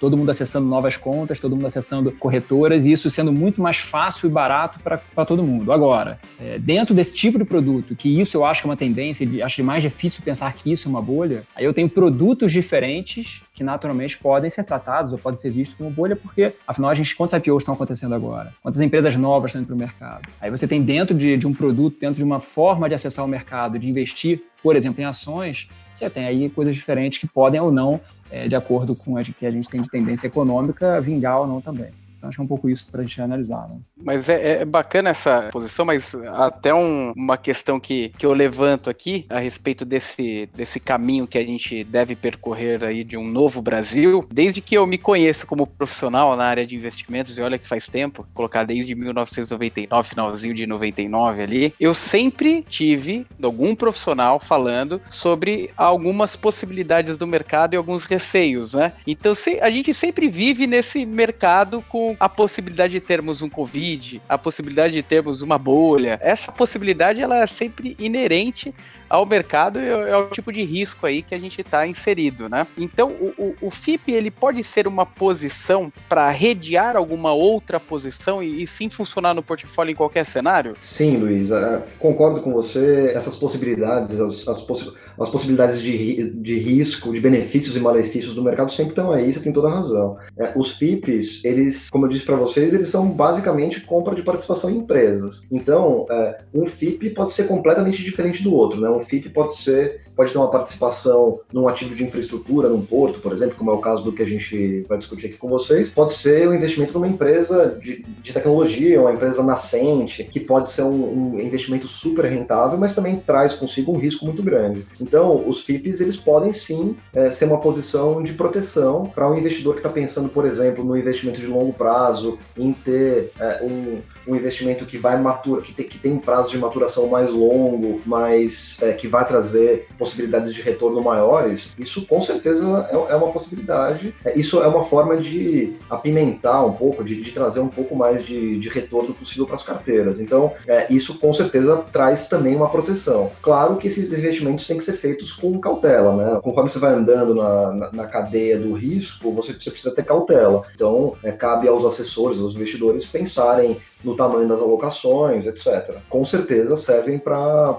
[0.00, 4.28] todo mundo acessando novas contas, todo mundo acessando corretoras e isso sendo muito mais fácil
[4.28, 5.70] e barato para todo mundo.
[5.70, 9.28] Agora, é, dentro desse tipo de produto, que isso eu acho que é uma tendência,
[9.44, 13.62] acho mais difícil pensar que isso é uma bolha, aí eu tenho produtos diferentes que
[13.62, 17.36] naturalmente podem ser tratados ou podem ser vistos como bolha, porque afinal a gente, quantos
[17.36, 18.54] IPOs estão acontecendo agora?
[18.62, 20.28] Quantas empresas novas estão indo para o mercado?
[20.40, 23.28] Aí você tem dentro de, de um produto, dentro de uma forma de acessar o
[23.28, 27.70] mercado, de investir, por exemplo, em ações, você tem aí coisas diferentes que podem ou
[27.70, 31.46] não é, de acordo com a que a gente tem de tendência econômica, vingar ou
[31.46, 31.90] não também.
[32.20, 33.66] Então, acho que é um pouco isso para a gente analisar.
[33.66, 33.76] Né?
[34.02, 38.90] Mas é, é, bacana essa posição, mas até um, uma questão que, que eu levanto
[38.90, 43.62] aqui a respeito desse, desse caminho que a gente deve percorrer aí de um novo
[43.62, 44.26] Brasil.
[44.30, 47.88] Desde que eu me conheço como profissional na área de investimentos, e olha que faz
[47.88, 55.70] tempo, colocar desde 1999, finalzinho de 99 ali, eu sempre tive algum profissional falando sobre
[55.74, 58.92] algumas possibilidades do mercado e alguns receios, né?
[59.06, 64.38] Então a gente sempre vive nesse mercado com a possibilidade de termos um Covid, a
[64.38, 66.18] possibilidade de termos uma bolha.
[66.22, 68.74] Essa possibilidade ela é sempre inerente
[69.10, 72.64] ao mercado e ao tipo de risco aí que a gente está inserido, né?
[72.78, 78.40] Então, o, o, o, FIP ele pode ser uma posição para redear alguma outra posição
[78.40, 80.76] e, e, sim funcionar no portfólio em qualquer cenário?
[80.80, 83.12] Sim, Luiz, uh, concordo com você.
[83.14, 88.42] Essas possibilidades, as, as, possi as possibilidades de, de risco, de benefícios e malefícios do
[88.42, 90.16] mercado sempre estão aí, você tem toda a razão.
[90.38, 94.70] É, os FIPs, eles, como eu disse para vocês, eles são basicamente compra de participação
[94.70, 95.42] em empresas.
[95.50, 98.88] Então, é, um FIP pode ser completamente diferente do outro, né?
[98.88, 103.32] Um FIP pode ser pode ter uma participação num ativo de infraestrutura, num porto, por
[103.32, 106.12] exemplo, como é o caso do que a gente vai discutir aqui com vocês, pode
[106.12, 111.36] ser um investimento numa empresa de, de tecnologia, uma empresa nascente, que pode ser um,
[111.36, 114.84] um, investimento super rentável, mas também traz consigo um risco muito grande.
[115.00, 119.72] Então, os FIPs, eles podem sim é, ser uma posição de proteção para um investidor
[119.72, 124.36] que está pensando, por exemplo, no investimento de longo prazo, em ter é, um um
[124.36, 129.08] investimento que vai matura, que que tem prazo de maturação mais longo, mas é, que
[129.08, 134.14] vai trazer possibilidades de retorno maiores, isso com certeza é, é uma possibilidade.
[134.24, 138.24] É, isso é uma forma de apimentar um pouco, de, de trazer um pouco mais
[138.24, 140.20] de, de retorno possível para as carteiras.
[140.20, 143.30] Então, é, isso com certeza traz também uma proteção.
[143.42, 146.40] Claro que esses investimentos têm que ser feitos com cautela, né?
[146.42, 150.62] Conforme você vai andando na, na, na cadeia do risco, você, você, precisa ter cautela.
[150.74, 155.96] Então, é, cabe aos assessores, aos investidores pensarem no tamanho das alocações, etc.
[156.08, 157.74] Com certeza servem para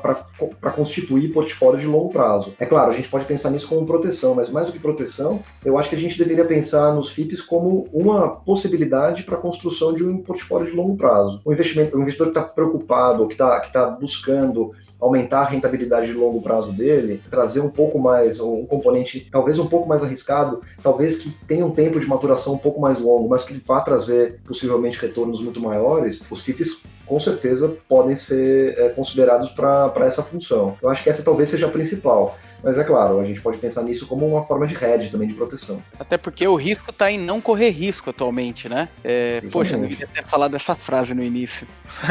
[0.75, 2.53] constituir portfólio de longo prazo.
[2.59, 5.77] É claro, a gente pode pensar nisso como proteção, mas mais do que proteção, eu
[5.77, 10.03] acho que a gente deveria pensar nos FIPs como uma possibilidade para a construção de
[10.03, 11.41] um portfólio de longo prazo.
[11.43, 16.07] O, investimento, o investidor que está preocupado, que está que tá buscando aumentar a rentabilidade
[16.07, 20.61] de longo prazo dele, trazer um pouco mais, um componente talvez um pouco mais arriscado,
[20.81, 24.39] talvez que tenha um tempo de maturação um pouco mais longo, mas que vá trazer
[24.45, 30.77] possivelmente retornos muito maiores, os FIPs com certeza podem ser é, considerados para essa função.
[30.81, 32.37] Eu acho que essa talvez seja a principal.
[32.63, 35.33] Mas é claro, a gente pode pensar nisso como uma forma de hedge também, de
[35.33, 35.81] proteção.
[35.99, 38.87] Até porque o risco está em não correr risco atualmente, né?
[39.03, 41.67] É, poxa, eu devia ter falado essa frase no início.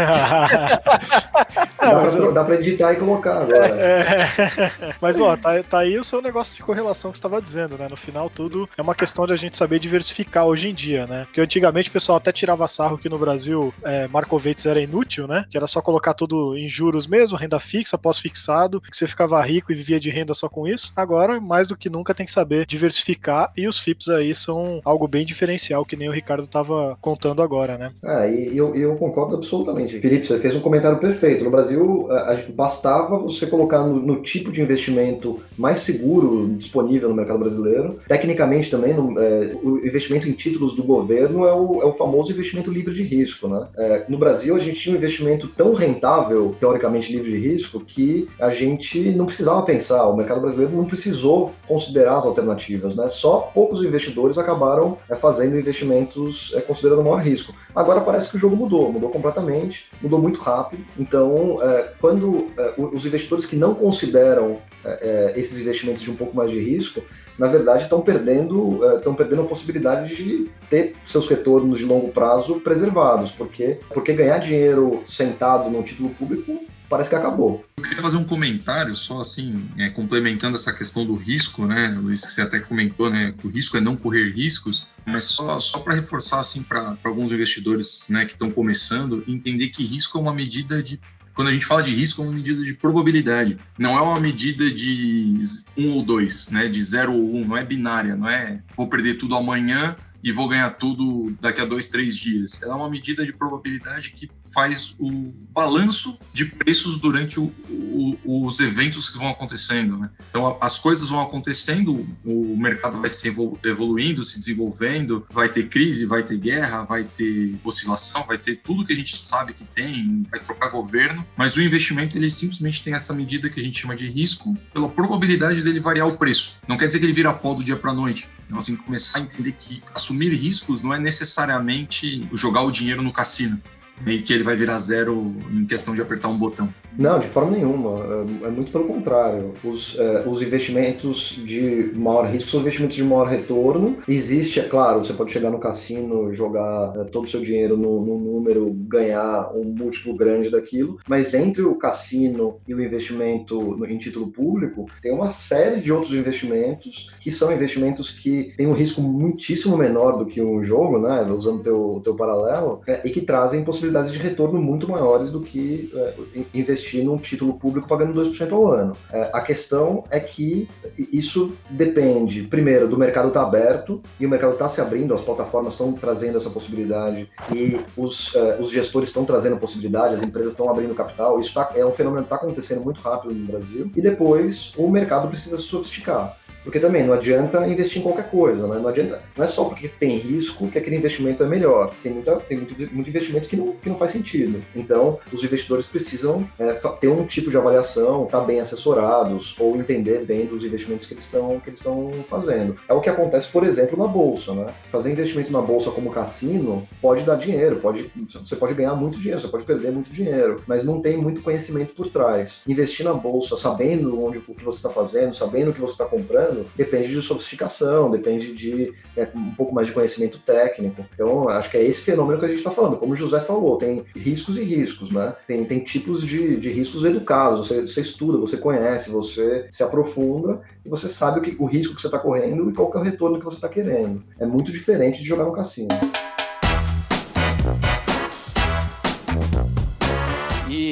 [1.81, 3.71] dá, dá para editar e colocar agora.
[3.81, 7.77] É, mas ó, tá, tá aí o seu negócio de correlação que você estava dizendo,
[7.79, 7.87] né?
[7.89, 11.25] No final, tudo é uma questão de a gente saber diversificar hoje em dia, né?
[11.25, 15.45] Porque antigamente o pessoal até tirava sarro que no Brasil é, Markovics era inútil, né?
[15.51, 19.73] Que era só colocar tudo em juros mesmo, renda fixa, pós-fixado, que você ficava rico
[19.73, 20.92] e vivia de renda só com isso.
[20.96, 25.07] Agora, mais do que nunca, tem que saber diversificar e os FIPS aí são algo
[25.07, 27.92] bem diferencial, que nem o Ricardo estava contando agora, né?
[28.03, 30.00] É, e eu, eu concordo absolutamente.
[30.00, 31.44] Felipe, você fez um comentário perfeito.
[31.44, 32.09] No Brasil,
[32.55, 38.00] bastava você colocar no, no, tipo de investimento mais seguro disponível no mercado brasileiro.
[38.07, 42.33] Tecnicamente também, no, é, o investimento em títulos do governo é o, é o famoso
[42.33, 43.66] investimento livre de risco, né?
[43.76, 48.29] É, no Brasil, a gente tinha um investimento tão rentável, teoricamente livre de risco, que
[48.38, 53.09] a gente não precisava pensar, o mercado mercado brasileiro não precisou considerar as alternativas, né?
[53.11, 57.55] Só poucos investidores acabaram é, fazendo investimentos é, considerando maior risco.
[57.75, 60.85] Agora parece que o jogo mudou, mudou completamente, mudou muito rápido.
[60.99, 66.17] Então, é, quando é, os investidores que não consideram é, é, esses investimentos de um
[66.17, 67.02] pouco mais de risco,
[67.38, 72.61] na verdade estão perdendo, estão perdendo a possibilidade de ter seus retornos de longo prazo
[72.61, 76.61] preservados, porque, porque ganhar dinheiro sentado num título público
[76.91, 77.65] parece que acabou.
[77.77, 82.27] Eu queria fazer um comentário, só assim, é, complementando essa questão do risco, né, Luiz,
[82.27, 85.79] que você até comentou, né, que o risco é não correr riscos, mas só, só
[85.79, 90.35] para reforçar, assim, para alguns investidores, né, que estão começando, entender que risco é uma
[90.35, 91.01] medida de
[91.33, 93.57] quando a gente fala de risco, é uma medida de probabilidade.
[93.79, 95.41] Não é uma medida de
[95.75, 96.69] um ou dois, né?
[96.69, 100.49] De zero ou um, não é binária, não é vou perder tudo amanhã e vou
[100.49, 102.61] ganhar tudo daqui a dois, três dias.
[102.63, 108.46] Ela é uma medida de probabilidade que faz o balanço de preços durante o, o,
[108.46, 109.96] os eventos que vão acontecendo.
[109.96, 110.11] Né?
[110.29, 113.29] Então, as coisas vão acontecendo, o mercado vai se
[113.65, 118.85] evoluindo, se desenvolvendo, vai ter crise, vai ter guerra, vai ter oscilação, vai ter tudo
[118.85, 122.94] que a gente sabe que tem, vai trocar governo, mas o investimento ele simplesmente tem
[122.94, 126.55] essa medida que a gente chama de risco pela probabilidade dele variar o preço.
[126.67, 128.29] Não quer dizer que ele vira pó do dia para noite.
[128.46, 133.13] Então, assim, começar a entender que assumir riscos não é necessariamente jogar o dinheiro no
[133.13, 133.63] cassino
[134.07, 136.69] e que ele vai virar zero em questão de apertar um botão.
[136.98, 138.01] Não, de forma nenhuma.
[138.42, 139.53] É, é muito pelo contrário.
[139.65, 143.98] Os, é, os investimentos de maior risco são investimentos de maior retorno.
[144.09, 148.05] Existe, é claro, você pode chegar no cassino, jogar é, todo o seu dinheiro no,
[148.05, 153.98] no, número, ganhar um múltiplo grande daquilo, mas entre o cassino e o investimento em
[153.98, 159.01] título público, tem uma série de outros investimentos que são investimentos que têm um risco
[159.01, 161.23] muitíssimo menor do que um jogo, né?
[161.23, 165.41] Usando o teu, teu paralelo, é, e que trazem possibilidades de retorno muito maiores do
[165.41, 166.15] que é,
[166.55, 168.93] investir num título público pagando 2% ao ano.
[169.13, 170.69] É, a questão é que
[171.13, 175.23] isso depende, primeiro, do mercado estar tá aberto e o mercado está se abrindo, as
[175.23, 180.53] plataformas estão trazendo essa possibilidade e os, é, os gestores estão trazendo possibilidade, as empresas
[180.53, 181.41] estão abrindo capital.
[181.41, 183.91] Isso tá, é um fenômeno que está acontecendo muito rápido no Brasil.
[183.95, 186.37] E depois, o mercado precisa se sofisticar.
[186.63, 188.79] Porque também não adianta investir em qualquer coisa, né?
[188.79, 191.92] Não adianta, não é só porque tem risco que aquele investimento é melhor.
[192.02, 194.63] Tem, muita, tem muito, muito investimento que não, que não faz sentido.
[194.75, 199.77] Então, os investidores precisam é, ter um tipo de avaliação, estar tá bem assessorados ou
[199.77, 202.77] entender bem dos investimentos que eles estão que eles estão fazendo.
[202.88, 204.67] É o que acontece, por exemplo, na bolsa, né?
[204.90, 209.40] Fazer investimento na bolsa como cassino pode dar dinheiro, pode, você pode ganhar muito dinheiro,
[209.40, 212.61] você pode perder muito dinheiro, mas não tem muito conhecimento por trás.
[212.67, 216.04] Investir na bolsa, sabendo onde o que você está fazendo, sabendo o que você está
[216.04, 221.05] comprando depende de sofisticação, depende de é, um pouco mais de conhecimento técnico.
[221.15, 222.96] Então, acho que é esse fenômeno que a gente está falando.
[222.96, 225.35] Como o José falou, tem riscos e riscos, né?
[225.46, 227.67] Tem, tem tipos de, de riscos educados.
[227.67, 231.94] Você, você estuda, você conhece, você se aprofunda e você sabe o, que, o risco
[231.94, 234.23] que você está correndo e qual é o retorno que você está querendo.
[234.38, 235.88] É muito diferente de jogar no cassino.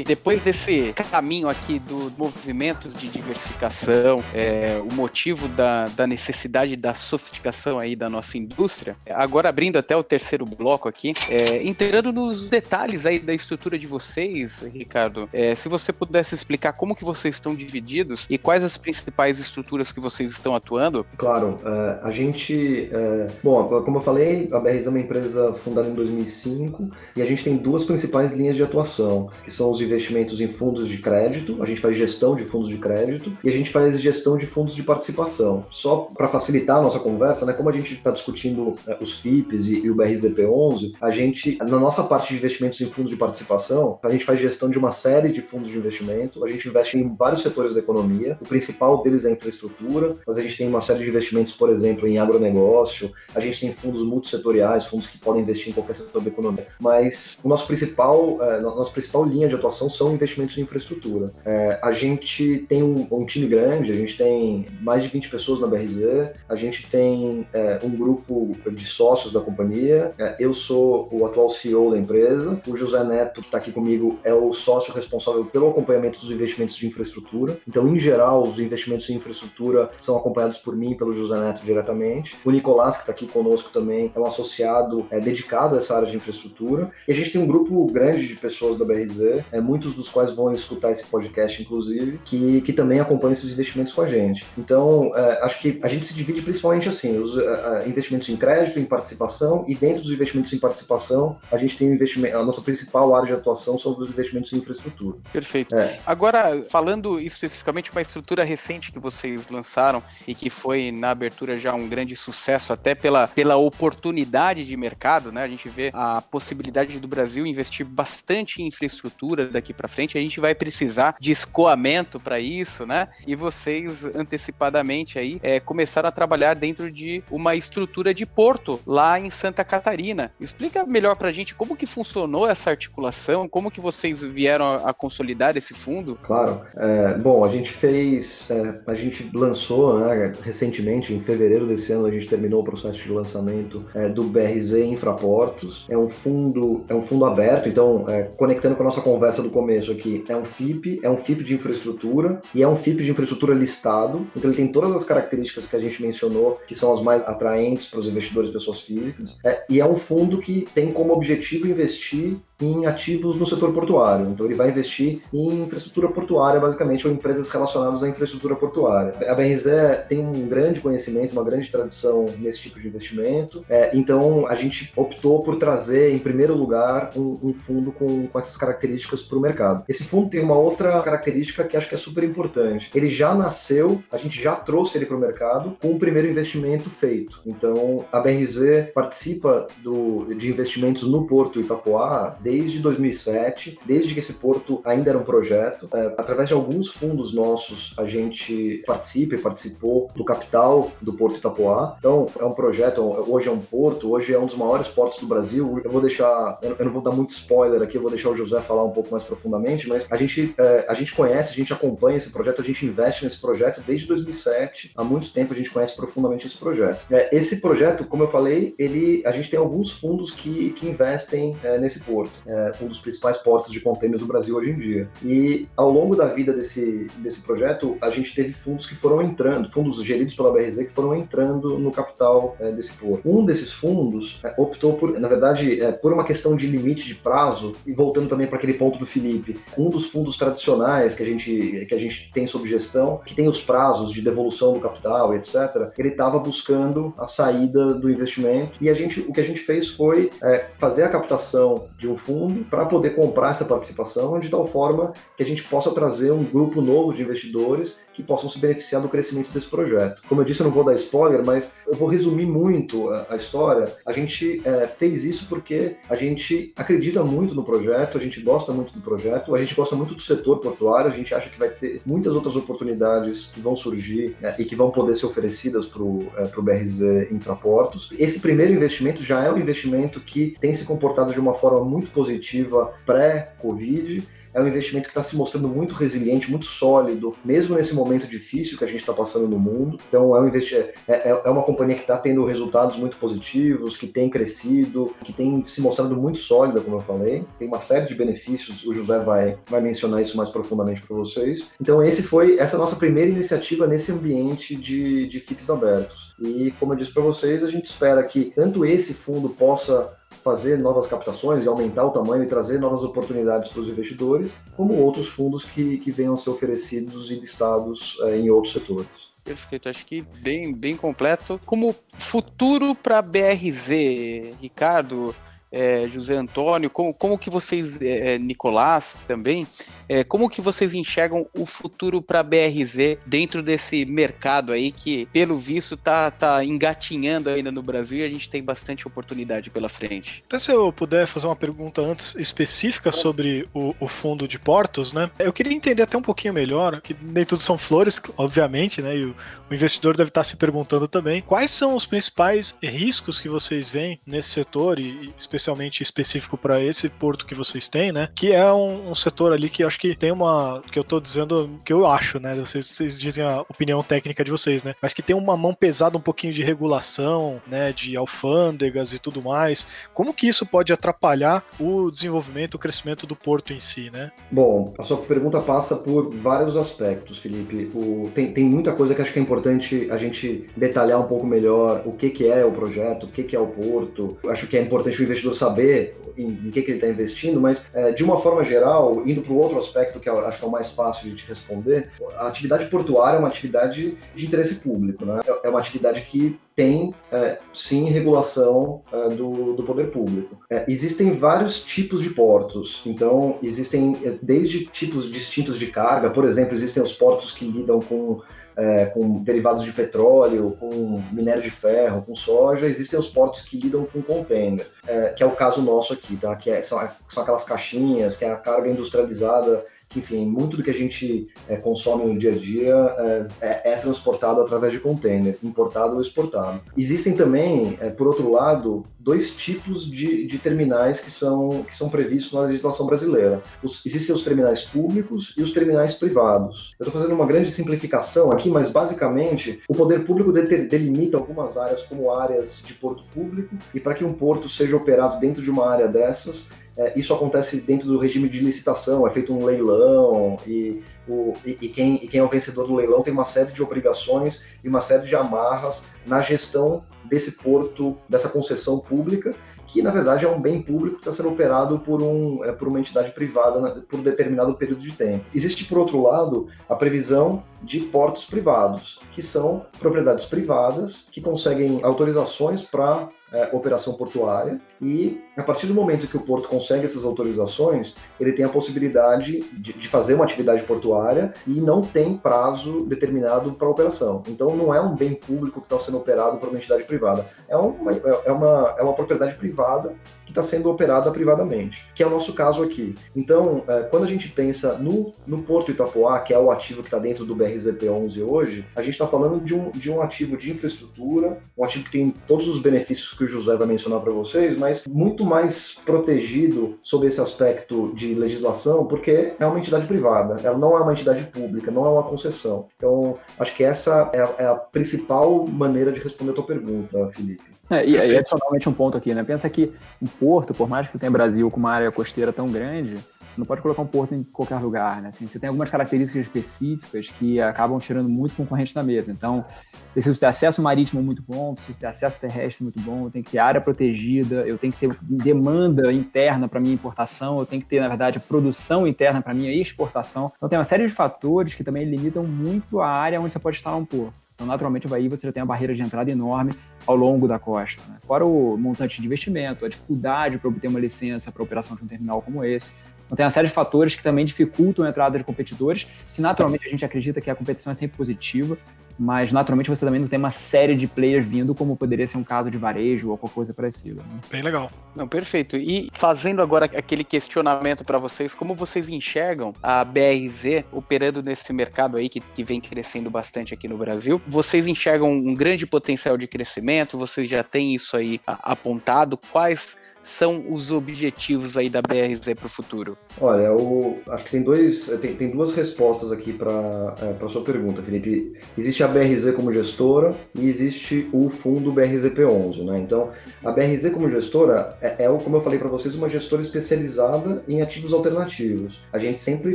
[0.04, 6.94] Depois desse caminho aqui dos movimentos de diversificação, é, o motivo da, da necessidade da
[6.94, 12.44] sofisticação aí da nossa indústria, agora abrindo até o terceiro bloco aqui, é, entrando nos
[12.44, 17.34] detalhes aí da estrutura de vocês, Ricardo, é, se você pudesse explicar como que vocês
[17.34, 21.06] estão divididos e quais as principais estruturas que vocês estão atuando?
[21.16, 25.88] Claro, é, a gente, é, bom, como eu falei, a BRZ é uma empresa fundada
[25.88, 30.40] em 2005 e a gente tem duas principais linhas de atuação, que são os investimentos
[30.40, 33.70] em fundos de crédito, a gente faz gestão de fundos de crédito e a gente
[33.70, 35.66] faz gestão de fundos de participação.
[35.70, 39.66] Só para facilitar a nossa conversa, né, como a gente está discutindo é, os FIPs
[39.66, 43.98] e, e o BRZP11, a gente, na nossa parte de investimentos em fundos de participação,
[44.02, 47.14] a gente faz gestão de uma série de fundos de investimento, a gente investe em
[47.14, 50.80] vários setores da economia, o principal deles é a infraestrutura, mas a gente tem uma
[50.80, 55.42] série de investimentos, por exemplo, em agronegócio, a gente tem fundos multissetoriais, fundos que podem
[55.42, 56.66] investir em qualquer setor da economia.
[56.80, 61.30] Mas o nosso principal, é, nossa principal linha de atuação são investimentos em infraestrutura.
[61.44, 65.60] É, a gente tem um, um, time grande, a gente tem mais de 20 pessoas
[65.60, 71.08] na BRZ, a gente tem é, um grupo de sócios da companhia, é, eu sou
[71.12, 74.94] o atual CEO da empresa, o José Neto, que está aqui comigo, é o sócio
[74.94, 77.58] responsável pelo acompanhamento dos investimentos de infraestrutura.
[77.68, 82.36] Então, em geral, os investimentos em infraestrutura são acompanhados por mim pelo José Neto diretamente.
[82.44, 86.08] O Nicolás, que está aqui conosco também, é um associado é, dedicado a essa área
[86.08, 86.90] de infraestrutura.
[87.06, 90.32] E a gente tem um grupo grande de pessoas da BRZ, é, muitos dos quais
[90.32, 94.46] vão escutar esse podcast, inclusive, que, que também acompanham esses investimentos com a gente.
[94.56, 97.42] Então, é, acho que a gente se divide principalmente assim, os uh,
[97.86, 101.92] investimentos em crédito, em participação, e dentro dos investimentos em participação, a gente tem o
[101.92, 105.18] investimento, a nossa principal área de atuação são os investimentos em infraestrutura.
[105.32, 105.76] Perfeito.
[105.76, 105.98] É.
[106.06, 111.74] Agora, falando especificamente uma estrutura recente que vocês lançaram e que foi na abertura já
[111.74, 115.42] um grande sucesso, até pela, pela oportunidade de mercado, né?
[115.42, 120.16] A gente vê a possibilidade do Brasil investir bastante em infraestrutura daqui para frente.
[120.16, 123.08] A gente vai precisar de escoamento para isso, né?
[123.26, 129.18] E vocês antecipadamente aí é, começaram a trabalhar dentro de uma estrutura de porto lá
[129.18, 130.30] em Santa Catarina.
[130.40, 134.90] Explica melhor para a gente como que funcionou essa articulação, como que vocês vieram a,
[134.90, 136.16] a consolidar esse fundo.
[136.22, 136.62] Claro.
[136.76, 142.06] É, bom, a gente fez, é, a gente lançou né, recentemente, em fevereiro desse ano,
[142.06, 145.86] a gente terminou o processo de lançamento é, do BRZ Infraportos.
[145.88, 149.50] É um fundo, é um fundo aberto, então é, conectando com a nossa conversa do
[149.50, 153.10] começo aqui, é um FIP, é um FIP de infraestrutura e é um FIP de
[153.10, 154.26] infraestrutura listado.
[154.36, 157.88] Então ele tem todas as características que a gente mencionou, que são as mais atraentes
[157.88, 159.36] para os investidores pessoas físicas.
[159.44, 164.28] É, e é um fundo que tem como objetivo investir em ativos no setor portuário.
[164.30, 169.14] Então ele vai investir em infraestrutura portuária, basicamente, ou empresas relacionadas à infraestrutura portuária.
[169.28, 169.66] A BRZ
[170.08, 173.64] tem um grande conhecimento, uma grande tradição nesse tipo de investimento.
[173.68, 178.38] É, então a gente optou por trazer, em primeiro lugar, um, um fundo com, com
[178.38, 179.84] essas características para o mercado.
[179.88, 182.90] Esse fundo tem uma outra característica que acho que é super importante.
[182.94, 186.90] Ele já nasceu, a gente já trouxe ele para o mercado com o primeiro investimento
[186.90, 187.40] feito.
[187.46, 194.32] Então a BRZ participa do, de investimentos no Porto Itapoá desde 2007, desde que esse
[194.32, 195.86] porto ainda era um projeto.
[195.92, 201.36] É, através de alguns fundos nossos, a gente participa e participou do capital do Porto
[201.36, 201.96] Itapoá.
[201.98, 205.26] Então, é um projeto, hoje é um porto, hoje é um dos maiores portos do
[205.26, 205.78] Brasil.
[205.84, 208.62] Eu vou deixar, eu não vou dar muito spoiler aqui, eu vou deixar o José
[208.62, 212.16] falar um pouco mais profundamente, mas a gente, é, a gente conhece, a gente acompanha
[212.16, 214.92] esse projeto, a gente investe nesse projeto desde 2007.
[214.96, 217.04] Há muito tempo a gente conhece profundamente esse projeto.
[217.10, 221.54] É, esse projeto, como eu falei, ele, a gente tem alguns fundos que, que investem
[221.62, 225.08] é, nesse porto é, um dos principais portos de contêineres do Brasil hoje em dia.
[225.22, 229.70] E ao longo da vida desse, desse projeto, a gente teve fundos que foram entrando,
[229.70, 233.28] fundos geridos pela BRZ que foram entrando no capital é, desse porto.
[233.28, 237.14] Um desses fundos é, optou por, na verdade, é, por uma questão de limite de
[237.14, 241.26] prazo, e voltando também para aquele ponto do Felipe, um dos fundos tradicionais que a
[241.26, 245.34] gente, que a gente tem sob gestão, que tem os prazos de devolução do capital,
[245.34, 249.60] etc., ele estava buscando a saída do investimento e a gente, o que a gente
[249.60, 252.27] fez foi é, fazer a captação de um fundo
[252.70, 256.80] para poder comprar essa participação de tal forma que a gente possa trazer um grupo
[256.80, 260.20] novo de investidores que possam se beneficiar do crescimento desse projeto.
[260.28, 263.36] Como eu disse, eu não vou dar spoiler, mas eu vou resumir muito a, a
[263.36, 263.86] história.
[264.04, 268.72] A gente é, fez isso porque a gente acredita muito no projeto, a gente gosta
[268.72, 271.68] muito do projeto, a gente gosta muito do setor portuário, a gente acha que vai
[271.68, 276.02] ter muitas outras oportunidades que vão surgir é, e que vão poder ser oferecidas para
[276.02, 278.10] o é, BRZ Intraportos.
[278.18, 282.10] Esse primeiro investimento já é um investimento que tem se comportado de uma forma muito
[282.10, 284.26] positiva pré-Covid
[284.58, 288.76] é um investimento que está se mostrando muito resiliente, muito sólido, mesmo nesse momento difícil
[288.76, 289.98] que a gente está passando no mundo.
[290.08, 294.06] Então é, um é, é, é uma companhia que está tendo resultados muito positivos, que
[294.06, 297.44] tem crescido, que tem se mostrado muito sólida, como eu falei.
[297.58, 301.68] Tem uma série de benefícios, o José vai, vai mencionar isso mais profundamente para vocês.
[301.80, 306.34] Então esse foi essa é nossa primeira iniciativa nesse ambiente de, de FIPs abertos.
[306.40, 310.78] E como eu disse para vocês, a gente espera que tanto esse fundo possa fazer
[310.78, 315.28] novas captações e aumentar o tamanho e trazer novas oportunidades para os investidores, como outros
[315.28, 319.08] fundos que, que venham a ser oferecidos e listados é, em outros setores.
[319.44, 321.58] Perfeito, acho que bem, bem completo.
[321.64, 325.34] Como futuro para BRZ, Ricardo,
[325.70, 329.66] é, José Antônio, como, como que vocês, é, é, Nicolás também,
[330.08, 335.26] é, como que vocês enxergam o futuro para a BRZ dentro desse mercado aí que,
[335.26, 339.88] pelo visto, tá, tá engatinhando ainda no Brasil e a gente tem bastante oportunidade pela
[339.88, 340.42] frente?
[340.46, 345.12] Até se eu puder fazer uma pergunta antes específica sobre o, o fundo de portos,
[345.12, 345.30] né?
[345.38, 349.16] Eu queria entender até um pouquinho melhor, que nem tudo são flores, obviamente, né?
[349.16, 349.36] E o,
[349.70, 354.20] o investidor deve estar se perguntando também, quais são os principais riscos que vocês veem
[354.26, 358.28] nesse setor e especialmente específico para esse porto que vocês têm, né?
[358.34, 360.82] Que é um, um setor ali que acho que tem uma.
[360.90, 362.54] que eu tô dizendo que eu acho, né?
[362.54, 364.94] Vocês, vocês dizem a opinião técnica de vocês, né?
[365.02, 367.92] Mas que tem uma mão pesada um pouquinho de regulação, né?
[367.92, 369.86] De alfândegas e tudo mais.
[370.14, 374.30] Como que isso pode atrapalhar o desenvolvimento, o crescimento do porto em si, né?
[374.50, 377.90] Bom, a sua pergunta passa por vários aspectos, Felipe.
[377.94, 381.26] O, tem, tem muita coisa que acho que é importante importante a gente detalhar um
[381.26, 384.38] pouco melhor o que, que é o projeto, o que, que é o porto.
[384.46, 388.12] Acho que é importante o investidor saber em, que, que ele está investindo, mas é,
[388.12, 390.70] de uma forma geral, indo para o outro aspecto que eu acho que é o
[390.70, 395.40] mais fácil de te responder, a atividade portuária é uma atividade de interesse público, né?
[395.64, 400.60] É uma atividade que tem é, sim regulação é, do, do poder público.
[400.70, 406.44] É, existem vários tipos de portos, então existem é, desde tipos distintos de carga, por
[406.44, 408.40] exemplo, existem os portos que lidam com
[408.78, 413.76] é, com derivados de petróleo, com minério de ferro, com soja, existem os portos que
[413.76, 416.54] lidam com container, é, que é o caso nosso aqui, tá?
[416.54, 416.96] que é, são,
[417.28, 419.84] são aquelas caixinhas, que é a carga industrializada
[420.16, 423.96] enfim, muito do que a gente é, consome no dia a dia é, é, é,
[423.96, 426.80] transportado através de container, importado ou exportado.
[426.96, 432.08] Existem também, é, por outro lado, dois tipos de, de, terminais que são, que são
[432.08, 433.62] previstos na legislação brasileira.
[433.82, 436.96] Os, existem os terminais públicos e os terminais privados.
[436.98, 442.04] Eu estou fazendo uma grande simplificação aqui, mas basicamente o poder público delimita algumas áreas
[442.04, 445.86] como áreas de porto público, e para que um porto seja operado dentro de uma
[445.86, 446.66] área dessas,
[446.96, 451.78] é, isso acontece dentro do regime de licitação, é feito um leilão e, o, e,
[451.80, 454.88] e, quem, e quem é o vencedor do leilão tem uma série de obrigações e
[454.88, 459.54] uma série de amarras na gestão desse porto, dessa concessão pública,
[459.88, 462.88] que na verdade é um bem público que está sendo operado por, um, é, por
[462.88, 465.44] uma entidade privada né, por um determinado período de tempo.
[465.54, 472.00] Existe, por outro lado, a previsão de portos privados, que são propriedades privadas que conseguem
[472.02, 477.24] autorizações para é, operação portuária e a partir do momento que o porto consegue essas
[477.24, 483.04] autorizações, ele tem a possibilidade de, de fazer uma atividade portuária e não tem prazo
[483.06, 484.42] determinado para operação.
[484.46, 487.76] Então não é um bem público que está sendo operado por uma entidade privada, é
[487.76, 492.30] uma, é uma, é uma propriedade privada que está sendo operada privadamente, que é o
[492.30, 493.14] nosso caso aqui.
[493.34, 497.08] Então, é, quando a gente pensa no, no Porto Itapoá, que é o ativo que
[497.08, 500.70] está dentro do BRZP11 hoje, a gente está falando de um, de um ativo de
[500.70, 504.76] infraestrutura, um ativo que tem todos os benefícios que o José vai mencionar para vocês,
[504.76, 510.76] mas muito mais protegido sobre esse aspecto de legislação, porque é uma entidade privada, ela
[510.76, 512.86] não é uma entidade pública, não é uma concessão.
[512.96, 517.28] Então, acho que essa é a, é a principal maneira de responder a tua pergunta,
[517.34, 517.78] Felipe.
[517.90, 519.42] É, e, e adicionalmente um ponto aqui, né?
[519.42, 523.16] Pensa que um porto, por mais que tenha Brasil com uma área costeira tão grande,
[523.58, 525.28] você não pode colocar um porto em qualquer lugar, né?
[525.28, 529.32] Assim, você tem algumas características específicas que acabam tirando muito concorrente da mesa.
[529.32, 529.64] Então,
[530.12, 533.50] preciso ter acesso marítimo muito bom, preciso ter acesso terrestre muito bom, eu tenho que
[533.50, 537.88] ter área protegida, eu tenho que ter demanda interna para minha importação, eu tenho que
[537.88, 540.52] ter, na verdade, produção interna para minha exportação.
[540.56, 543.76] Então, tem uma série de fatores que também limitam muito a área onde você pode
[543.76, 544.34] instalar um porto.
[544.58, 546.72] Então, naturalmente, o Bahia você já tem uma barreira de entrada enorme
[547.06, 548.02] ao longo da costa.
[548.08, 548.16] Né?
[548.20, 552.08] Fora o montante de investimento, a dificuldade para obter uma licença para operação de um
[552.08, 552.94] terminal como esse.
[553.28, 556.86] Então, tem uma série de fatores que também dificultam a entrada de competidores, que naturalmente
[556.86, 558.76] a gente acredita que a competição é sempre positiva,
[559.18, 562.44] mas naturalmente você também não tem uma série de players vindo, como poderia ser um
[562.44, 564.22] caso de varejo ou qualquer coisa parecida.
[564.22, 564.40] Né?
[564.50, 564.90] Bem legal.
[565.16, 565.76] Não, perfeito.
[565.76, 572.16] E fazendo agora aquele questionamento para vocês, como vocês enxergam a BRZ operando nesse mercado
[572.16, 574.40] aí que, que vem crescendo bastante aqui no Brasil?
[574.46, 577.18] Vocês enxergam um grande potencial de crescimento?
[577.18, 579.36] Vocês já têm isso aí apontado?
[579.36, 583.16] Quais são os objetivos aí da BRZ para o futuro?
[583.40, 587.62] Olha, eu acho que tem, dois, tem, tem duas respostas aqui para é, a sua
[587.62, 588.58] pergunta, Felipe.
[588.76, 592.98] Existe a BRZ como gestora e existe o fundo BRZP11, né?
[592.98, 593.30] Então,
[593.64, 597.82] a BRZ como gestora é, é como eu falei para vocês, uma gestora especializada em
[597.82, 599.00] ativos alternativos.
[599.12, 599.74] A gente sempre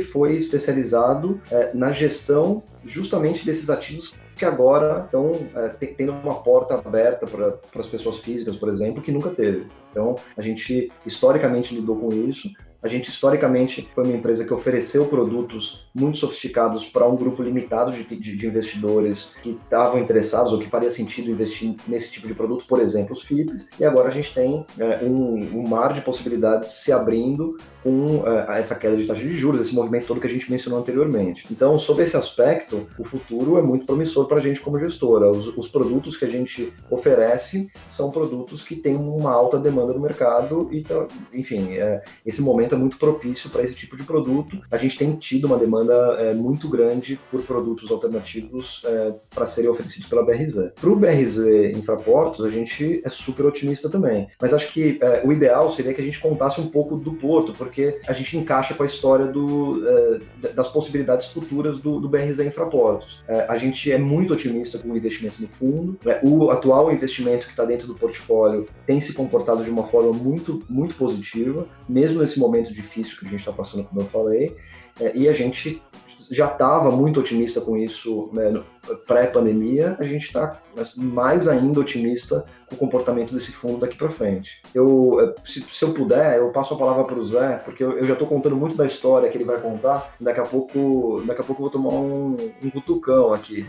[0.00, 6.74] foi especializado é, na gestão justamente desses ativos que agora estão é, tendo uma porta
[6.74, 9.66] aberta para as pessoas físicas, por exemplo, que nunca teve.
[9.90, 12.50] Então, a gente historicamente lidou com isso.
[12.84, 17.90] A gente historicamente foi uma empresa que ofereceu produtos muito sofisticados para um grupo limitado
[17.90, 22.34] de, de, de investidores que estavam interessados ou que faria sentido investir nesse tipo de
[22.34, 23.68] produto, por exemplo, os FIPs.
[23.80, 28.60] E agora a gente tem é, um, um, mar de possibilidades se abrindo com é,
[28.60, 31.46] essa queda de taxa de juros, esse movimento todo que a gente mencionou anteriormente.
[31.50, 35.30] Então, sob esse aspecto, o futuro é muito promissor para a gente como gestora.
[35.30, 40.00] Os, os produtos que a gente oferece são produtos que têm uma alta demanda no
[40.00, 40.84] mercado e,
[41.32, 44.60] enfim, é, esse momento é muito propício para esse tipo de produto.
[44.70, 49.70] A gente tem tido uma demanda é, muito grande por produtos alternativos é, para serem
[49.70, 50.72] oferecidos pela BRZ.
[50.80, 51.38] Para o BRZ
[51.74, 54.28] Infraportos, a gente é super otimista também.
[54.40, 57.52] Mas acho que é, o ideal seria que a gente contasse um pouco do porto,
[57.52, 62.40] porque a gente encaixa com a história do, é, das possibilidades futuras do, do BRZ
[62.40, 63.24] Infraportos.
[63.28, 65.98] É, a gente é muito otimista com o investimento no fundo.
[66.06, 70.12] É, o atual investimento que está dentro do portfólio tem se comportado de uma forma
[70.12, 74.56] muito, muito positiva, mesmo nesse momento difícil que a gente está passando, como eu falei,
[75.00, 75.82] é, e a gente
[76.30, 78.62] já estava muito otimista com isso né,
[79.06, 80.60] pré-pandemia, a gente está
[80.96, 84.62] mais ainda otimista com o comportamento desse fundo daqui para frente.
[84.74, 87.98] Eu, eh, se, se, eu puder, eu passo a palavra para o Zé, porque eu,
[87.98, 90.14] eu já estou contando muito da história que ele vai contar.
[90.20, 93.66] Daqui a pouco, daqui a pouco eu vou tomar um, um cutucão aqui.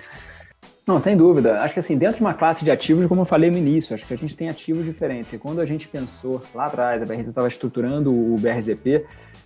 [0.88, 1.62] Não, sem dúvida.
[1.62, 4.06] Acho que assim, dentro de uma classe de ativos, como eu falei no início, acho
[4.06, 5.34] que a gente tem ativos diferentes.
[5.34, 9.04] E quando a gente pensou lá atrás, a BRZ estava estruturando o BRZP,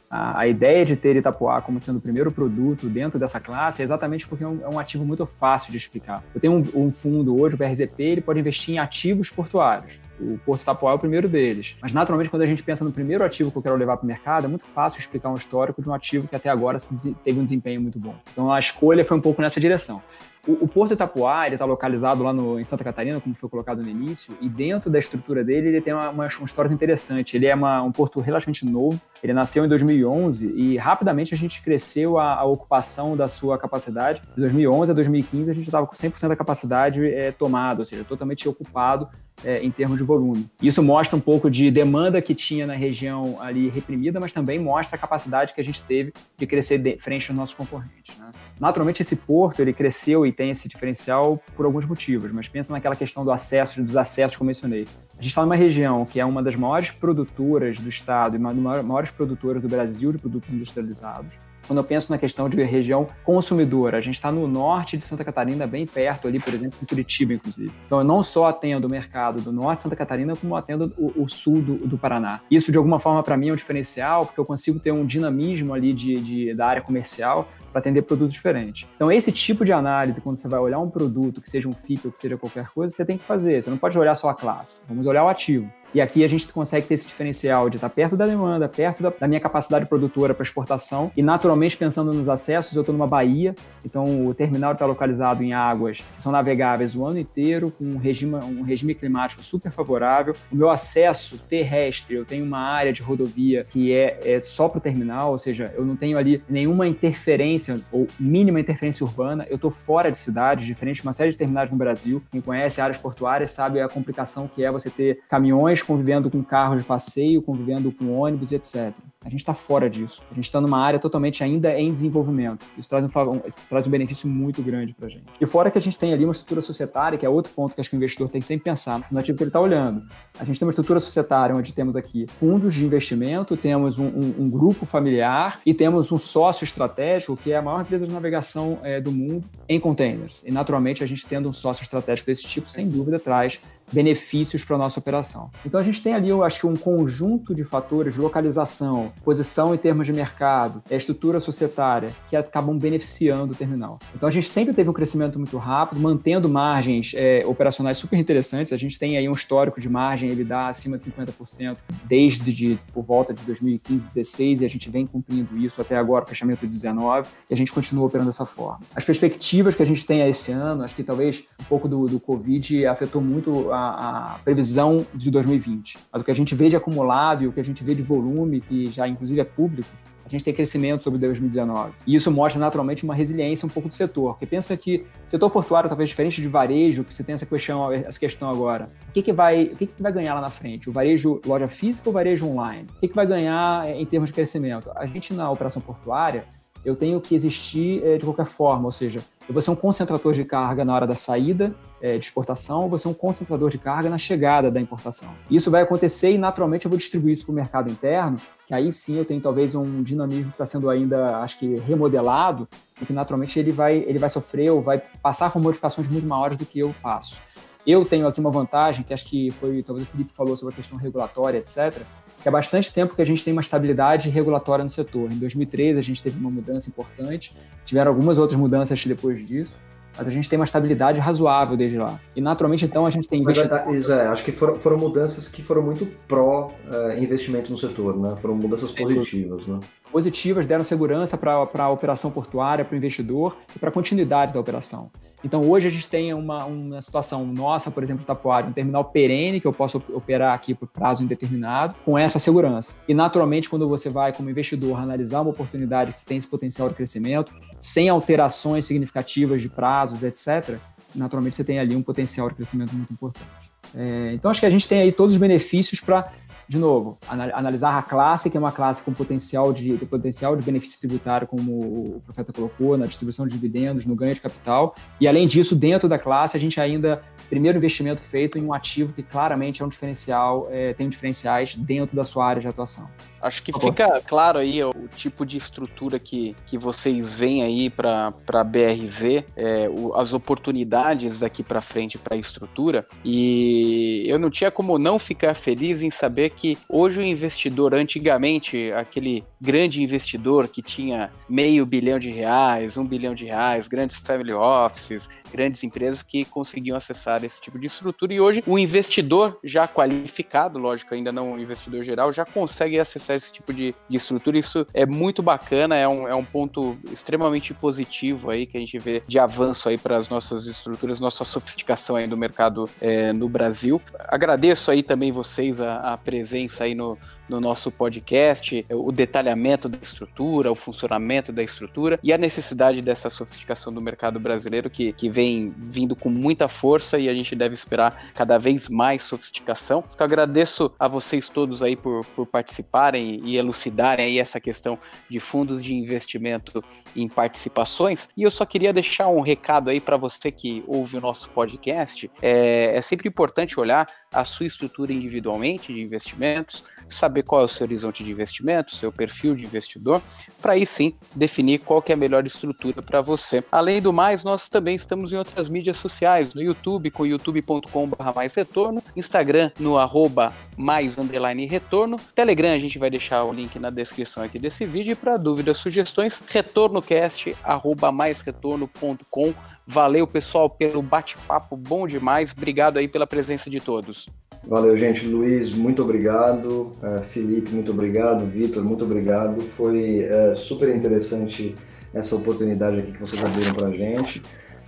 [0.10, 3.86] a, a, ideia de ter Itapuá como sendo o primeiro produto dentro dessa classe é
[3.86, 6.24] exatamente porque é um, é um ativo muito fácil de explicar.
[6.34, 10.00] Eu tenho um, um, fundo hoje, o BRZP, ele pode investir em ativos portuários.
[10.20, 11.78] O Porto Itapuá é o primeiro deles.
[11.82, 14.08] Mas, naturalmente, quando a gente pensa no primeiro ativo que eu quero levar para o
[14.08, 16.78] mercado, é muito fácil explicar um histórico de um ativo que até agora
[17.24, 18.16] teve um desempenho muito bom.
[18.34, 20.02] Então, a escolha foi um pouco nessa direção.
[20.48, 23.90] O, o Porto Itapuá está localizado lá no, em Santa Catarina, como foi colocado no
[23.90, 27.36] início, e dentro da estrutura dele ele tem uma, uma, uma história interessante.
[27.36, 31.62] Ele é uma, um porto relativamente novo, ele nasceu em 2011 e rapidamente a gente
[31.62, 34.22] cresceu a, a ocupação da sua capacidade.
[34.36, 38.04] De 2011 a 2015 a gente estava com 100% da capacidade é, tomada, ou seja,
[38.04, 39.10] totalmente ocupado
[39.44, 40.50] é, em termos de volume.
[40.62, 44.96] Isso mostra um pouco de demanda que tinha na região ali reprimida, mas também mostra
[44.96, 48.18] a capacidade que a gente teve de crescer de frente aos nossos concorrentes.
[48.18, 48.32] Né?
[48.60, 52.96] Naturalmente, esse porto ele cresceu e tem esse diferencial por alguns motivos, mas pensa naquela
[52.96, 54.88] questão do acesso, dos acessos que eu mencionei.
[55.18, 58.54] A gente está numa região que é uma das maiores produtoras do estado e uma
[58.54, 63.06] das maiores produtoras do Brasil de produtos industrializados quando eu penso na questão de região
[63.24, 66.86] consumidora, a gente está no norte de Santa Catarina, bem perto ali, por exemplo, em
[66.86, 67.72] Curitiba, inclusive.
[67.86, 71.26] Então, eu não só atendo o mercado do norte de Santa Catarina, como atendo o,
[71.26, 72.42] o sul do, do, Paraná.
[72.50, 75.72] Isso, de alguma forma, para mim é um diferencial, porque eu consigo ter um dinamismo
[75.72, 78.90] ali de, de da área comercial para atender produtos diferentes.
[78.96, 82.08] Então, esse tipo de análise, quando você vai olhar um produto, que seja um FIP
[82.08, 83.62] ou que seja qualquer coisa, você tem que fazer.
[83.62, 84.82] Você não pode olhar só a classe.
[84.90, 85.72] Vamos olhar o ativo.
[85.94, 89.10] E aqui a gente consegue ter esse diferencial de estar perto da demanda, perto da,
[89.10, 91.12] da minha capacidade produtora para exportação.
[91.18, 95.54] E naturalmente, pensando nos acessos, eu estou numa baía, então o terminal está localizado em
[95.54, 100.36] águas que são navegáveis o ano inteiro, com um regime, um regime climático super favorável.
[100.52, 104.78] O meu acesso terrestre, eu tenho uma área de rodovia que é, é só para
[104.78, 109.56] o terminal, ou seja, eu não tenho ali nenhuma interferência ou mínima interferência urbana, eu
[109.56, 112.22] estou fora de cidade, diferente de uma série de terminais no Brasil.
[112.32, 116.80] Quem conhece áreas portuárias sabe a complicação que é você ter caminhões convivendo com carros
[116.80, 118.94] de passeio, convivendo com ônibus, etc.
[119.22, 120.24] A gente está fora disso.
[120.32, 122.66] A gente está numa área totalmente ainda em desenvolvimento.
[122.78, 125.26] Isso traz um, isso traz um benefício muito grande para a gente.
[125.42, 127.82] E fora que a gente tem ali uma estrutura societária, que é outro ponto que
[127.82, 130.04] acho que o investidor tem que sempre pensar no ativo que ele está olhando.
[130.40, 134.36] A gente tem uma estrutura societária onde temos aqui fundos de investimento, temos um, um,
[134.40, 138.80] um grupo familiar e temos um sócio estratégico, que é a maior empresa de navegação
[138.84, 140.42] é, do mundo, em containers.
[140.46, 143.60] E, naturalmente, a gente tendo um sócio estratégico desse tipo, sem dúvida, traz
[143.92, 145.50] benefícios para a nossa operação.
[145.66, 149.78] Então a gente tem ali, eu acho que um conjunto de fatores, localização, posição em
[149.78, 154.00] termos de mercado, a estrutura societária, que acabam beneficiando o terminal.
[154.16, 158.74] Então a gente sempre teve um crescimento muito rápido, mantendo margens é, operacionais super interessantes.
[158.74, 162.80] A gente tem aí um histórico de margem, ele dá acima de 50% desde de,
[162.94, 166.74] por volta de 2015, 2016, e a gente vem cumprindo isso até agora, fechamento de
[166.74, 168.82] 19, e a gente continua operando dessa forma.
[168.96, 172.06] As perspectivas que a gente tem a esse ano, acho que talvez um pouco do,
[172.06, 175.98] do Covid afetou muito a a, previsão de 2020.
[176.12, 178.02] Mas o que a gente vê de acumulado e o que a gente vê de
[178.02, 179.90] volume, que já inclusive é público,
[180.30, 181.92] a gente tem crescimento sobre 2019.
[182.06, 184.34] E isso mostra naturalmente uma resiliência um pouco do setor.
[184.34, 188.20] Porque pensa que setor portuário talvez diferente de varejo, que você tem essa questão, essa
[188.20, 188.90] questão agora.
[189.10, 190.88] O que, que vai, o que, que vai ganhar lá na frente?
[190.88, 192.88] O varejo loja física ou varejo online?
[192.96, 194.92] O que, que vai ganhar é, em termos de crescimento?
[194.96, 196.46] A gente na operação portuária,
[196.86, 200.34] eu tenho que existir é, de qualquer forma, ou seja, eu vou ser um concentrador
[200.34, 203.78] de carga na hora da saída é, de exportação, ou vou ser um concentrador de
[203.78, 205.30] carga na chegada da importação.
[205.50, 208.38] Isso vai acontecer e, naturalmente, eu vou distribuir isso para o mercado interno,
[208.68, 212.68] que aí sim eu tenho talvez um dinamismo que está sendo ainda, acho que, remodelado,
[213.02, 216.58] e que, naturalmente, ele vai, ele vai sofrer ou vai passar por modificações muito maiores
[216.58, 217.40] do que eu passo.
[217.86, 220.76] Eu tenho aqui uma vantagem, que acho que foi, talvez o Felipe falou sobre a
[220.76, 222.04] questão regulatória, etc.,
[222.42, 225.32] que há bastante tempo que a gente tem uma estabilidade regulatória no setor.
[225.32, 227.54] Em 2013 a gente teve uma mudança importante,
[227.86, 229.72] tiveram algumas outras mudanças depois disso,
[230.20, 232.20] mas a gente tem uma estabilidade razoável desde lá.
[232.36, 233.74] E naturalmente então a gente tem investido...
[233.86, 238.20] Mas, é, acho que foram, foram, mudanças que foram muito pró uh, investimento no setor,
[238.20, 238.36] né?
[238.42, 239.80] Foram mudanças positivas, né?
[240.12, 244.60] Positivas, deram segurança para a operação portuária, para o investidor e para a continuidade da
[244.60, 245.10] operação.
[245.44, 249.60] Então, hoje a gente tem uma, uma situação nossa, por exemplo, Tapoário, um terminal perene
[249.60, 252.96] que eu posso operar aqui por prazo indeterminado, com essa segurança.
[253.08, 256.96] E, naturalmente, quando você vai, como investidor, analisar uma oportunidade que tem esse potencial de
[256.96, 260.78] crescimento, sem alterações significativas de prazos, etc.,
[261.16, 263.72] naturalmente você tem ali um potencial de crescimento muito importante.
[263.96, 266.32] É, então, acho que a gente tem aí todos os benefícios para
[266.70, 271.00] de novo, analisar a classe, que é uma classe com potencial de, potencial de benefício
[271.00, 274.94] tributário, como o profeta colocou, na distribuição de dividendos, no ganho de capital.
[275.20, 279.14] E além disso, dentro da classe, a gente ainda primeiro investimento feito em um ativo
[279.14, 283.10] que claramente é um diferencial, é, tem diferenciais dentro da sua área de atuação.
[283.42, 288.34] Acho que fica claro aí o tipo de estrutura que, que vocês veem aí para
[288.54, 293.06] a BRZ, é, o, as oportunidades daqui para frente para a estrutura.
[293.24, 298.92] E eu não tinha como não ficar feliz em saber que hoje o investidor, antigamente,
[298.92, 304.54] aquele grande investidor que tinha meio bilhão de reais, um bilhão de reais, grandes family
[304.54, 308.34] offices, grandes empresas que conseguiam acessar esse tipo de estrutura.
[308.34, 313.29] E hoje o investidor já qualificado, lógico, ainda não o investidor geral, já consegue acessar
[313.36, 314.58] esse tipo de, de estrutura.
[314.58, 318.98] Isso é muito bacana, é um, é um ponto extremamente positivo aí que a gente
[318.98, 323.48] vê de avanço aí para as nossas estruturas, nossa sofisticação aí do mercado é, no
[323.50, 324.02] Brasil.
[324.28, 327.18] Agradeço aí também vocês a, a presença aí no,
[327.50, 333.30] no nosso podcast, o detalhamento da estrutura, o funcionamento da estrutura e a necessidade dessa
[333.30, 337.74] sofisticação do mercado brasileiro que, que vem vindo com muita força e a gente deve
[337.74, 340.04] esperar cada vez mais sofisticação.
[340.14, 344.98] Então agradeço a vocês todos aí por, por participarem e elucidarem aí essa questão
[345.30, 346.84] de fundos de investimento
[347.16, 348.30] em participações.
[348.38, 352.30] E eu só queria deixar um recado aí para você que ouve o nosso podcast.
[352.42, 357.68] É, é sempre importante olhar a sua estrutura individualmente de investimentos, saber qual é o
[357.68, 360.22] seu horizonte de investimento, seu perfil de investidor,
[360.62, 363.64] para aí sim definir qual é a melhor estrutura para você.
[363.72, 368.54] Além do mais, nós também estamos em outras mídias sociais, no YouTube com youtube.com.br mais
[368.54, 373.90] retorno, Instagram no arroba mais underline retorno, Telegram a gente vai deixar o link na
[373.90, 379.54] descrição aqui desse vídeo e para dúvidas, sugestões, retornocast arroba mais retorno.com.
[379.86, 384.19] Valeu pessoal pelo bate-papo bom demais, obrigado aí pela presença de todos.
[384.68, 385.26] Valeu, gente.
[385.26, 386.92] Luiz, muito obrigado.
[387.02, 388.46] Uh, Felipe, muito obrigado.
[388.46, 389.62] Vitor, muito obrigado.
[389.62, 391.76] Foi uh, super interessante
[392.14, 394.42] essa oportunidade aqui que vocês abriram para a gente.